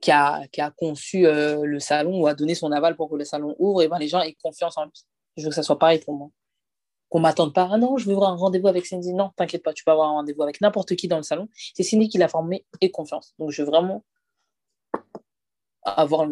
[0.00, 3.16] qui a, qui a conçu euh, le salon ou a donné son aval pour que
[3.16, 4.92] le salon ouvre, et ben les gens aient confiance en lui.
[5.36, 6.28] Je veux que ça soit pareil pour moi.
[7.12, 9.12] Qu'on m'attende pas, ah non, je veux avoir un rendez-vous avec Cindy.
[9.12, 11.46] Non, t'inquiète pas, tu peux avoir un rendez-vous avec n'importe qui dans le salon.
[11.74, 13.34] C'est Cindy qui l'a formé et confiance.
[13.38, 14.02] Donc je veux vraiment
[15.84, 16.26] avoir,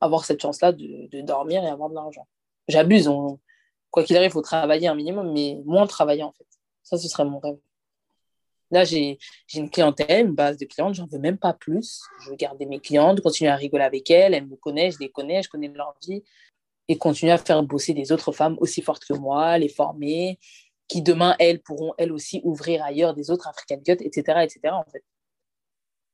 [0.00, 2.26] avoir cette chance-là de, de, dormir et avoir de l'argent.
[2.66, 3.08] J'abuse.
[3.92, 6.48] Quoi qu'il arrive, il faut travailler un minimum, mais moins travailler en fait.
[6.82, 7.58] Ça, ce serait mon rêve.
[8.72, 9.18] Là, j'ai
[9.54, 12.02] une clientèle, une base de clientes, j'en veux même pas plus.
[12.24, 15.10] Je veux garder mes clientes, continuer à rigoler avec elles, elles me connaissent, je les
[15.10, 16.24] connais, je connais leur vie,
[16.90, 20.40] et continuer à faire bosser des autres femmes aussi fortes que moi, les former,
[20.88, 24.82] qui demain, elles pourront elles aussi ouvrir ailleurs des autres African Cut, etc., etc., en
[24.90, 25.04] fait.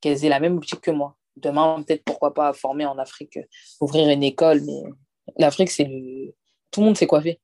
[0.03, 1.17] Qu'elles aient la même optique que moi.
[1.35, 3.39] Demain, peut-être, pourquoi pas former en Afrique,
[3.81, 4.83] ouvrir une école, mais
[5.39, 6.35] l'Afrique, c'est le...
[6.71, 7.41] Tout le monde sait coiffer.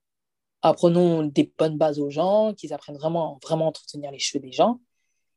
[0.60, 4.78] Apprenons des bonnes bases aux gens, qu'ils apprennent vraiment, vraiment entretenir les cheveux des gens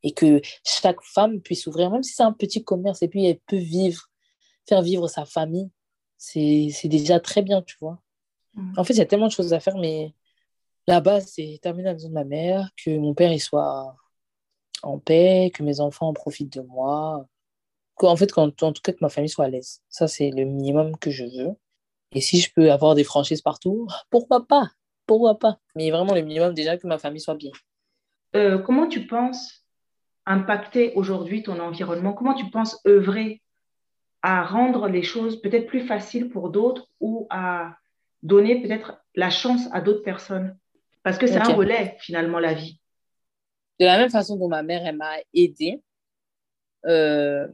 [0.04, 3.40] et que chaque femme puisse ouvrir, même si c'est un petit commerce, et puis elle
[3.40, 4.10] peut vivre,
[4.68, 5.70] faire vivre sa famille,
[6.18, 8.02] c'est déjà très bien, tu vois.
[8.54, 8.74] Mm.
[8.78, 10.14] En fait, il y a tellement de choses à faire, mais
[10.88, 13.96] la base, c'est terminer la maison de ma mère, que mon père il soit
[14.84, 17.28] en paix, que mes enfants en profitent de moi,
[18.04, 19.82] en fait, en tout cas, que ma famille soit à l'aise.
[19.90, 21.56] Ça, c'est le minimum que je veux.
[22.12, 24.72] Et si je peux avoir des franchises partout, pourquoi pas?
[25.06, 25.60] Pourquoi pas?
[25.76, 27.52] Mais vraiment, le minimum, déjà, que ma famille soit bien.
[28.36, 29.66] Euh, comment tu penses
[30.26, 32.14] impacter aujourd'hui ton environnement?
[32.14, 33.42] Comment tu penses œuvrer
[34.26, 37.78] à rendre les choses peut-être plus faciles pour d'autres ou à
[38.24, 40.58] donner peut-être la chance à d'autres personnes
[41.04, 42.80] Parce que c'est un relais, finalement, la vie.
[43.80, 45.80] De la même façon dont ma mère, m'a aidée,
[46.88, 47.48] euh,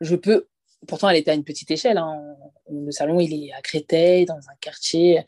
[0.00, 0.46] je peux...
[0.88, 1.98] Pourtant, elle était à une petite échelle.
[1.98, 2.36] Hein.
[2.70, 5.26] Le salon, il est à Créteil, dans un quartier.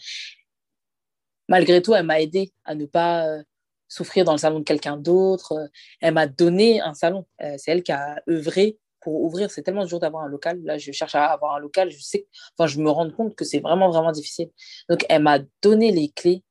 [1.46, 3.42] Malgré tout, elle m'a aidée à ne pas euh,
[3.86, 5.68] souffrir dans le salon de quelqu'un d'autre.
[6.00, 7.26] Elle m'a donné un salon.
[7.42, 9.52] Euh, c'est elle qui a œuvré pour ouvrir.
[9.52, 10.60] C'est tellement dur d'avoir un local.
[10.64, 11.92] Là, je cherche à avoir un local.
[11.92, 12.26] Je sais,
[12.58, 14.50] enfin, je me rends compte que c'est vraiment, vraiment difficile.
[14.88, 16.42] Donc, elle m'a donné les clés.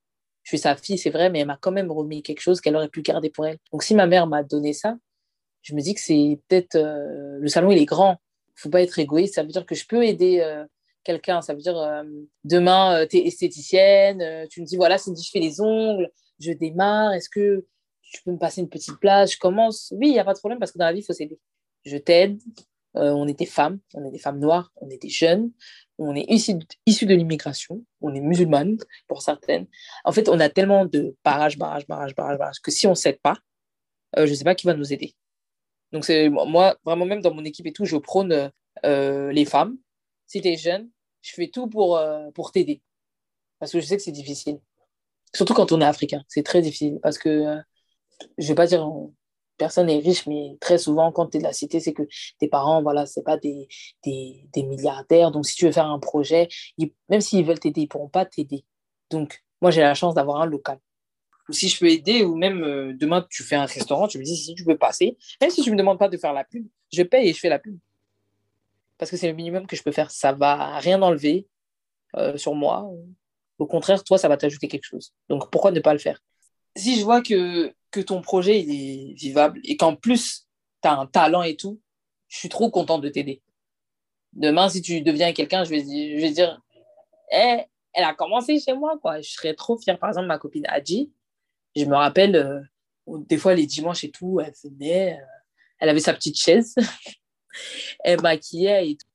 [0.43, 2.77] Je suis sa fille, c'est vrai, mais elle m'a quand même remis quelque chose qu'elle
[2.77, 3.57] aurait pu garder pour elle.
[3.73, 4.95] Donc, si ma mère m'a donné ça,
[5.63, 8.21] je me dis que c'est peut-être euh, le salon, il est grand.
[8.49, 9.35] Il faut pas être égoïste.
[9.35, 10.63] Ça veut dire que je peux aider
[11.03, 11.41] quelqu'un.
[11.41, 11.75] Ça veut dire
[12.45, 14.47] demain, tu es esthéticienne.
[14.49, 17.65] tu me dis voilà, Cindy, je fais les ongles je démarre, est-ce que
[18.01, 19.93] tu peux me passer une petite place, je commence.
[19.95, 21.39] Oui, il n'y a pas de problème parce que dans la vie, il faut s'aider.
[21.85, 22.39] Je t'aide.
[22.97, 25.51] Euh, on des femmes, on est des femmes noires, on des jeunes,
[25.97, 26.53] on est issus
[27.05, 28.77] de, l'immigration, on est musulmanes
[29.09, 29.67] pour certaines.
[30.05, 32.95] En fait, on a tellement de barrages, barrages, barrages, barrages, barrages que si on ne
[32.95, 33.37] s'aide pas,
[34.17, 35.13] euh, je ne sais pas qui va nous aider.
[35.91, 36.09] Donc,
[36.47, 38.51] moi, vraiment, même dans mon équipe et tout, je prône
[38.85, 39.77] euh, les femmes.
[40.25, 40.89] Si tu es jeune,
[41.21, 42.01] je fais tout pour,
[42.33, 42.81] pour t'aider.
[43.59, 44.59] Parce que je sais que c'est difficile.
[45.35, 47.61] Surtout quand on est africain, c'est très difficile parce que, euh,
[48.37, 48.87] je vais pas dire
[49.57, 52.03] personne n'est riche, mais très souvent, quand tu es de la cité, c'est que
[52.39, 53.67] tes parents, voilà, c'est pas des,
[54.03, 55.31] des, des, milliardaires.
[55.31, 56.47] Donc, si tu veux faire un projet,
[57.09, 58.65] même s'ils veulent t'aider, ils pourront pas t'aider.
[59.09, 60.79] Donc, moi, j'ai la chance d'avoir un local.
[61.49, 64.23] Ou si je peux aider, ou même euh, demain, tu fais un restaurant, tu me
[64.23, 66.65] dis si tu peux passer, même si tu me demandes pas de faire la pub,
[66.91, 67.77] je paye et je fais la pub.
[68.97, 70.09] Parce que c'est le minimum que je peux faire.
[70.09, 71.47] Ça va rien enlever
[72.17, 72.89] euh, sur moi.
[73.59, 75.13] Au contraire, toi, ça va t'ajouter quelque chose.
[75.29, 76.19] Donc, pourquoi ne pas le faire?
[76.75, 80.47] Si je vois que, que ton projet il est vivable et qu'en plus,
[80.81, 81.79] tu as un talent et tout,
[82.27, 83.41] je suis trop contente de t'aider.
[84.33, 86.61] Demain, si tu deviens quelqu'un, je vais, je vais dire
[87.31, 87.61] eh,
[87.93, 88.97] elle a commencé chez moi.
[89.01, 89.21] quoi.
[89.21, 89.97] Je serais trop fière.
[89.97, 91.11] Par exemple, ma copine Adji,
[91.75, 92.61] je me rappelle, euh,
[93.07, 95.25] des fois, les dimanches et tout, elle venait, euh,
[95.79, 96.75] elle avait sa petite chaise,
[98.03, 99.07] elle maquillait et tout.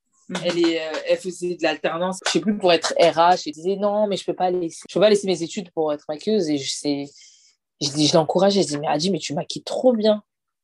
[0.45, 3.47] Elle, est, euh, elle faisait de l'alternance, je sais plus, pour être RH.
[3.47, 5.91] Elle disait non, mais je peux pas laisser, je peux pas laisser mes études pour
[5.91, 6.49] être maquilleuse.
[6.49, 7.05] Et je sais,
[7.81, 8.53] je, dis, je l'encourage.
[8.53, 10.23] Je dis, mais Adi, mais tu maquilles trop bien.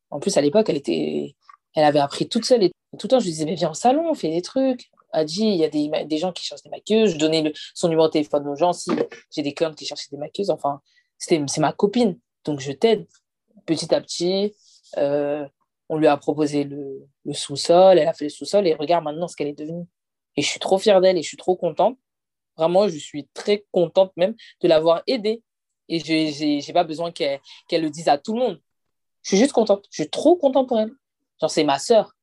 [0.10, 1.36] En plus, à l'époque, elle était,
[1.76, 2.64] elle avait appris toute seule.
[2.64, 4.90] Et tout le temps, je lui disais, mais viens au salon, on fait des trucs.
[5.12, 7.14] Adi, il y a des, des, gens qui cherchent des maquilleuses.
[7.14, 8.92] Je donnais le, son numéro de téléphone aux gens si
[9.32, 10.50] j'ai des clientes qui cherchaient des maquilleuses.
[10.50, 10.82] Enfin,
[11.18, 12.20] c'est ma copine.
[12.46, 13.08] Donc, je t'aide
[13.66, 14.54] petit à petit.
[14.98, 15.46] Euh,
[15.90, 19.36] on lui a proposé le, sous-sol, elle a fait le sous-sol et regarde maintenant ce
[19.36, 19.86] qu'elle est devenue.
[20.36, 21.98] Et je suis trop fière d'elle et je suis trop contente.
[22.58, 25.44] Vraiment, je suis très contente même de l'avoir aidée.
[25.90, 27.40] Et je n'ai pas besoin qu'elle
[27.72, 28.62] le dise à tout le monde.
[29.24, 29.86] Je suis juste contente.
[29.92, 30.92] Je suis trop contente pour elle.
[31.42, 32.14] Genre, c'est ma sœur.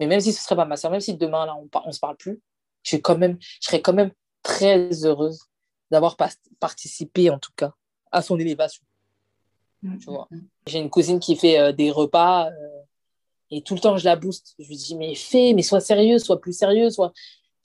[0.00, 1.98] Mais même si ce serait pas ma sœur, même si demain, là, on, on se
[1.98, 2.40] parle plus,
[2.84, 4.12] je, suis quand même, je serais quand même
[4.42, 5.40] très heureuse
[5.90, 6.16] d'avoir
[6.60, 7.72] participé, en tout cas,
[8.12, 8.84] à son élévation.
[9.82, 10.28] Mm, Tu vois.
[10.30, 10.48] mm, mm.
[10.66, 12.82] J'ai une cousine qui fait euh, des repas euh,
[13.50, 14.54] et tout le temps, je la booste.
[14.58, 17.12] Je lui dis, mais fais, mais sois sérieux, sois plus sérieux, sois...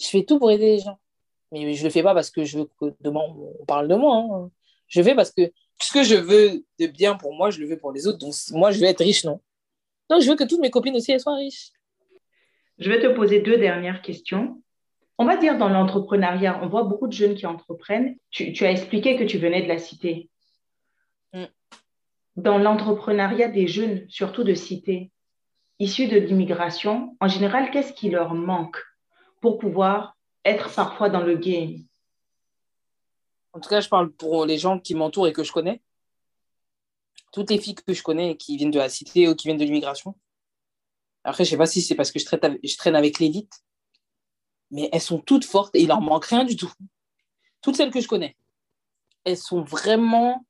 [0.01, 0.97] Je fais tout pour aider les gens.
[1.51, 3.21] Mais je le fais pas parce que je veux que demain,
[3.59, 4.17] on parle de moi.
[4.17, 4.49] hein.
[4.93, 7.67] Je le fais parce que ce que je veux de bien pour moi, je le
[7.67, 8.19] veux pour les autres.
[8.19, 9.41] Donc, moi, je veux être riche, non?
[10.07, 11.71] Non, je veux que toutes mes copines aussi, elles soient riches.
[12.77, 14.61] Je vais te poser deux dernières questions.
[15.17, 18.17] On va dire dans l'entrepreneuriat, on voit beaucoup de jeunes qui entreprennent.
[18.29, 20.29] Tu, tu as expliqué que tu venais de la cité.
[21.33, 21.45] Mm.
[22.35, 25.11] Dans l'entrepreneuriat des jeunes, surtout de cité,
[25.79, 28.77] issus de l'immigration, en général, qu'est-ce qui leur manque
[29.41, 30.15] pour pouvoir
[30.45, 31.77] être parfois dans le game?
[33.53, 35.81] En tout cas, je parle pour les gens qui m'entourent et que je connais.
[37.31, 39.63] Toutes les filles que je connais qui viennent de la cité ou qui viennent de
[39.63, 40.15] l'immigration.
[41.23, 43.63] Après, je sais pas si c'est parce que je, traîne avec l'élite,
[44.71, 46.71] mais elles sont toutes fortes et il leur manque rien du tout.
[47.61, 48.35] Toutes celles que je connais,
[49.23, 50.45] elles sont vraiment.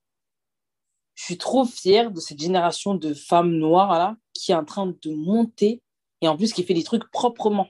[1.15, 5.13] Je suis trop fière de cette génération de femmes noires qui est en train de
[5.13, 5.83] monter
[6.21, 7.69] et en plus qui fait des trucs proprement.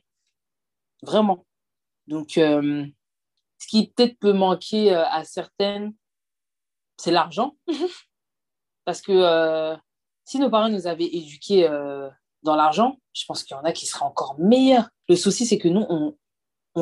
[1.02, 1.46] Vraiment.
[2.08, 2.86] Donc, euh,
[3.64, 5.94] ce qui peut-être peut manquer euh, à certaines,
[6.98, 7.56] c'est l'argent.
[8.86, 9.76] Parce que euh,
[10.26, 12.10] si nos parents nous avaient éduqués euh,
[12.42, 14.90] dans l'argent, je pense qu'il y en a qui seraient encore meilleurs.
[15.08, 16.16] Le souci, c'est que nous, on,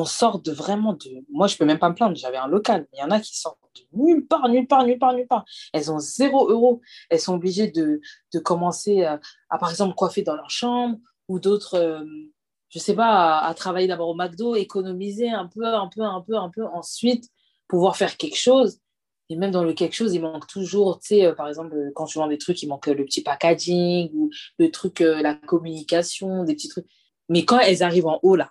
[0.04, 1.24] sort de vraiment de.
[1.30, 3.36] Moi, je peux même pas me plaindre, j'avais un local, il y en a qui
[3.36, 5.44] sortent de nulle part, nulle part, nulle part, nulle part.
[5.72, 6.80] Elles ont zéro euro.
[7.10, 8.00] Elles sont obligées de,
[8.32, 9.20] de commencer à,
[9.60, 12.04] par exemple, coiffer dans leur chambre ou d'autres.
[12.72, 16.20] Je sais pas, à, à travailler d'abord au McDo, économiser un peu, un peu, un
[16.22, 17.28] peu, un peu, ensuite
[17.68, 18.78] pouvoir faire quelque chose.
[19.28, 22.06] Et même dans le quelque chose, il manque toujours, tu sais, euh, par exemple, quand
[22.06, 26.44] tu vends des trucs, il manque le petit packaging ou le truc, euh, la communication,
[26.44, 26.86] des petits trucs.
[27.28, 28.50] Mais quand elles arrivent en haut, là,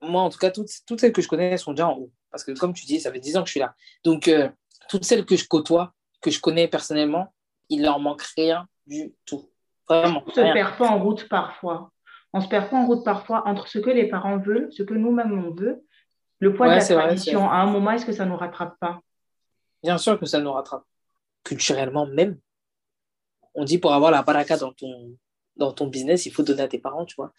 [0.00, 2.12] moi, en tout cas, toutes, toutes celles que je connais, elles sont déjà en haut.
[2.30, 3.74] Parce que, comme tu dis, ça fait 10 ans que je suis là.
[4.04, 4.48] Donc, euh,
[4.88, 7.32] toutes celles que je côtoie, que je connais personnellement,
[7.68, 9.48] il leur manque rien du tout.
[9.88, 10.22] Vraiment.
[10.26, 10.52] On se rien.
[10.52, 11.91] perd pas en route parfois.
[12.32, 14.94] On se perd pas en route parfois entre ce que les parents veulent, ce que
[14.94, 15.84] nous-mêmes on veut,
[16.38, 17.40] le poids Ouais, de la tradition.
[17.40, 17.48] vrai.
[17.48, 19.00] À un moment, est-ce que ça nous rattrape pas?
[19.82, 20.84] Bien sûr que ça nous rattrape.
[21.44, 22.38] Culturellement même.
[23.54, 25.16] On dit pour avoir la baraka dans ton,
[25.56, 27.32] dans ton business, il faut donner à tes parents, tu vois.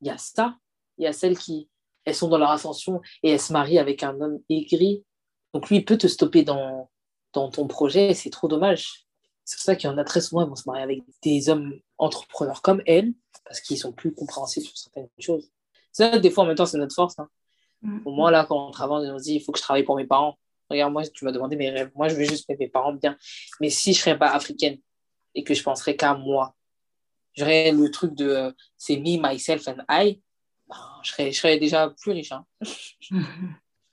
[0.00, 0.56] Il y a ça.
[0.98, 1.68] Il y a celles qui,
[2.04, 5.04] elles sont dans leur ascension et elles se marient avec un homme aigri.
[5.52, 6.90] Donc lui, il peut te stopper dans,
[7.32, 9.06] dans ton projet et c'est trop dommage.
[9.44, 11.48] C'est pour ça qu'il y en a très souvent, ils vont se marier avec des
[11.48, 13.12] hommes entrepreneurs comme elle,
[13.44, 15.50] parce qu'ils sont plus compréhensifs sur certaines choses.
[15.92, 17.18] Ça, des fois, en même temps, c'est notre force.
[17.18, 17.28] hein.
[18.06, 19.96] Au moins, là, quand on travaille, on se dit, il faut que je travaille pour
[19.96, 20.38] mes parents.
[20.70, 21.90] Regarde, moi, tu m'as demandé mes rêves.
[21.94, 23.16] Moi, je veux juste mettre mes parents bien.
[23.60, 24.78] Mais si je serais pas africaine
[25.34, 26.54] et que je penserais qu'à moi,
[27.34, 30.20] j'aurais le truc de euh, c'est me, myself and I,
[30.66, 32.32] ben, je, serais, je serais déjà plus riche.
[32.32, 32.46] Hein.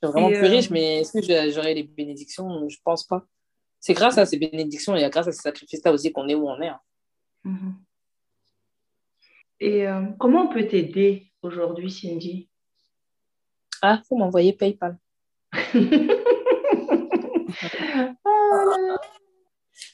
[0.04, 2.68] Je serais vraiment Et, plus euh, riche, mais est-ce que j'a- j'aurais les bénédictions?
[2.68, 3.24] Je pense pas.
[3.80, 6.60] C'est grâce à ces bénédictions et grâce à ces sacrifices-là aussi qu'on est où on
[6.60, 6.70] est.
[6.70, 6.80] hein.
[7.44, 7.76] Mhm.
[9.62, 12.50] Et euh, comment on peut t'aider aujourd'hui, Cindy?
[13.84, 14.98] Ah, faut m'envoyer PayPal.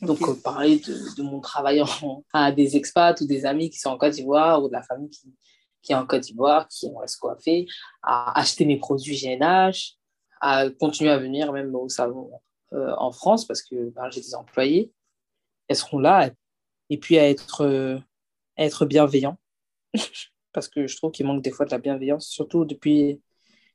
[0.02, 3.78] Donc, euh, parler de, de mon travail en- à des expats ou des amis qui
[3.78, 5.34] sont en Côte d'Ivoire ou de la famille qui,
[5.82, 7.68] qui est en Côte d'Ivoire, qui aimerait se coiffer,
[8.02, 9.96] à acheter mes produits GNH,
[10.40, 12.32] à continuer à venir même au salon
[12.72, 14.94] euh, en France parce que ben, j'ai des employés.
[15.68, 16.30] Elles seront là.
[16.90, 17.98] Et puis à être, euh,
[18.56, 19.38] à être bienveillant
[20.54, 23.22] parce que je trouve qu'il manque des fois de la bienveillance, surtout depuis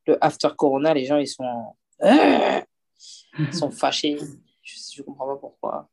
[0.06, 4.18] le after Corona, les gens ils sont, ils sont fâchés.
[4.62, 5.88] Je ne comprends pas pourquoi.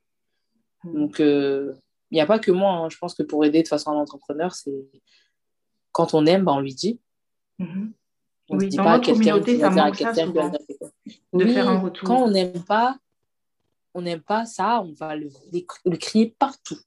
[0.84, 1.74] Donc, euh,
[2.12, 2.72] il n'y a pas que moi.
[2.72, 2.90] hein.
[2.90, 4.86] Je pense que pour aider de façon à l'entrepreneur, c'est
[5.92, 7.00] quand on aime, ben, on lui dit.
[7.58, 7.94] Mhm.
[8.50, 10.58] On Oui, ne dit dans pas à notre quelqu'un communauté, ça manque ça souvent, de
[11.34, 12.08] Oui, faire un retour.
[12.08, 12.98] Quand on n'aime pas,
[13.94, 15.30] on n'aime pas ça, on va le,
[15.86, 16.78] le crier partout.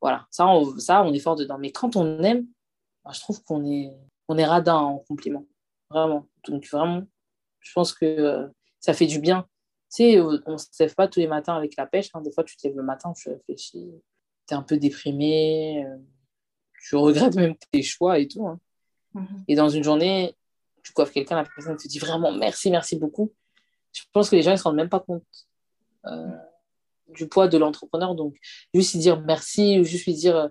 [0.00, 1.58] Voilà, ça on, ça, on est fort dedans.
[1.58, 2.46] Mais quand on aime,
[3.12, 3.90] je trouve qu'on est,
[4.28, 5.44] on est radin en compliment.
[5.90, 6.26] Vraiment.
[6.46, 7.02] Donc, vraiment,
[7.60, 8.48] je pense que euh,
[8.78, 9.42] ça fait du bien.
[9.92, 12.10] Tu sais, on ne se lève pas tous les matins avec la pêche.
[12.14, 12.20] hein.
[12.20, 13.90] Des fois, tu te lèves le matin, tu réfléchis,
[14.46, 15.96] tu es un peu déprimé, euh,
[16.86, 18.46] tu regrettes même tes choix et tout.
[18.46, 18.60] hein.
[19.14, 19.44] Mhm.
[19.48, 20.36] Et dans une journée,
[20.84, 23.32] tu coiffes quelqu'un, la personne te dit vraiment merci, merci beaucoup.
[23.92, 25.24] Je pense que les gens ne se rendent même pas compte
[26.06, 26.30] euh,
[27.08, 28.14] du poids de l'entrepreneur.
[28.14, 28.36] Donc,
[28.72, 30.48] juste lui dire merci, ou juste lui dire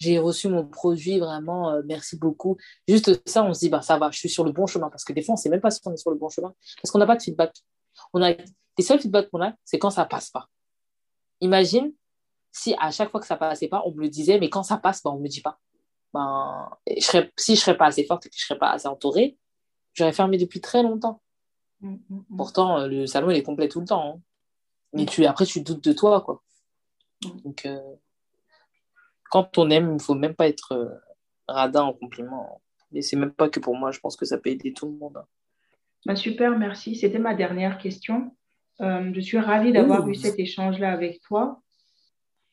[0.00, 2.56] j'ai reçu mon produit, vraiment, euh, merci beaucoup.
[2.88, 4.88] Juste ça, on se dit bah, ça va, je suis sur le bon chemin.
[4.90, 6.28] Parce que des fois, on ne sait même pas si on est sur le bon
[6.30, 6.54] chemin.
[6.82, 7.54] Parce qu'on n'a pas de feedback.
[8.14, 10.48] On a, les seuls feedbacks qu'on a, c'est quand ça passe pas.
[11.42, 11.92] Imagine
[12.50, 14.78] si à chaque fois que ça passait pas, on me le disait, mais quand ça
[14.78, 15.58] passe, bah, on ne me dit pas.
[16.12, 18.88] ben, je serais, si je serais pas assez forte et que je serais pas assez
[18.88, 19.38] entourée,
[19.94, 21.20] j'aurais fermé depuis très longtemps.
[21.80, 22.36] Mm, mm, mm.
[22.36, 24.14] Pourtant, euh, le salon, il est complet tout le temps.
[24.16, 24.20] hein.
[24.92, 26.42] Mais tu, après, tu doutes de toi, quoi.
[27.44, 27.78] Donc, euh,
[29.30, 30.88] quand on aime, il ne faut même pas être euh,
[31.48, 32.60] radin en compliment.
[32.92, 34.92] Mais c'est même pas que pour moi, je pense que ça peut aider tout le
[34.98, 35.16] monde.
[35.16, 35.24] hein.
[36.06, 36.96] Bah, super, merci.
[36.96, 38.34] C'était ma dernière question.
[38.80, 41.60] Euh, je suis ravie d'avoir eu cet échange-là avec toi.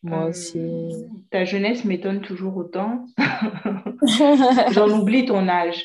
[0.03, 1.05] Moi Euh, aussi.
[1.32, 3.05] Ta jeunesse m'étonne toujours autant.
[4.71, 5.84] J'en oublie ton âge.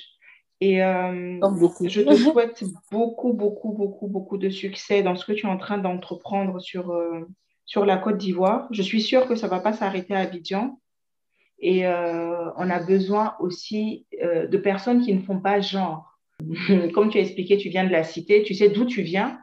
[0.60, 1.88] Et euh, Comme beaucoup.
[1.88, 5.56] je te souhaite beaucoup, beaucoup, beaucoup, beaucoup de succès dans ce que tu es en
[5.58, 7.20] train d'entreprendre sur, euh,
[7.64, 8.68] sur la Côte d'Ivoire.
[8.70, 10.78] Je suis sûre que ça ne va pas s'arrêter à Abidjan.
[11.62, 16.18] Et euh, on a besoin aussi euh, de personnes qui ne font pas genre.
[16.92, 19.38] Comme tu as expliqué, tu viens de la cité, tu sais d'où tu viens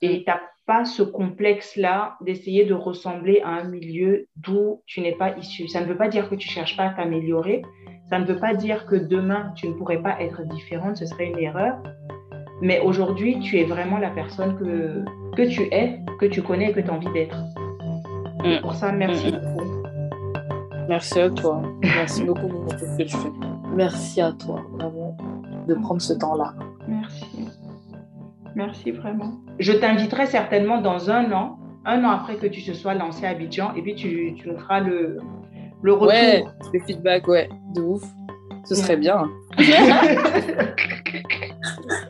[0.00, 5.12] et tu n'as pas ce complexe-là d'essayer de ressembler à un milieu d'où tu n'es
[5.12, 5.68] pas issu.
[5.68, 7.62] Ça ne veut pas dire que tu ne cherches pas à t'améliorer.
[8.08, 10.96] Ça ne veut pas dire que demain, tu ne pourrais pas être différente.
[10.96, 11.82] Ce serait une erreur.
[12.62, 15.04] Mais aujourd'hui, tu es vraiment la personne que,
[15.36, 17.36] que tu es, que tu connais et que tu as envie d'être.
[18.44, 18.60] Mm.
[18.60, 19.30] pour ça, merci mm.
[19.32, 19.57] beaucoup.
[20.88, 21.62] Merci à toi.
[21.82, 23.32] Merci beaucoup pour tout ce que tu fais.
[23.74, 25.16] Merci à toi, vraiment,
[25.66, 26.54] de prendre ce temps-là.
[26.88, 27.48] Merci.
[28.54, 29.32] Merci vraiment.
[29.58, 33.30] Je t'inviterai certainement dans un an, un an après que tu te sois lancé à
[33.30, 35.18] Abidjan, et puis tu, tu nous feras le,
[35.82, 36.08] le retour.
[36.08, 38.02] Ouais, le feedback, ouais, de ouf.
[38.64, 39.28] Ce serait bien.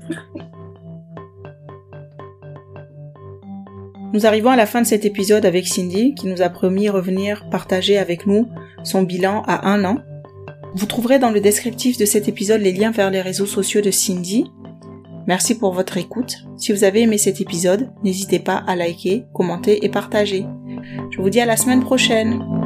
[4.15, 7.49] Nous arrivons à la fin de cet épisode avec Cindy qui nous a promis revenir
[7.51, 8.49] partager avec nous
[8.83, 9.99] son bilan à un an.
[10.75, 13.91] Vous trouverez dans le descriptif de cet épisode les liens vers les réseaux sociaux de
[13.91, 14.51] Cindy.
[15.27, 16.37] Merci pour votre écoute.
[16.57, 20.47] Si vous avez aimé cet épisode, n'hésitez pas à liker, commenter et partager.
[21.11, 22.58] Je vous dis à la semaine prochaine.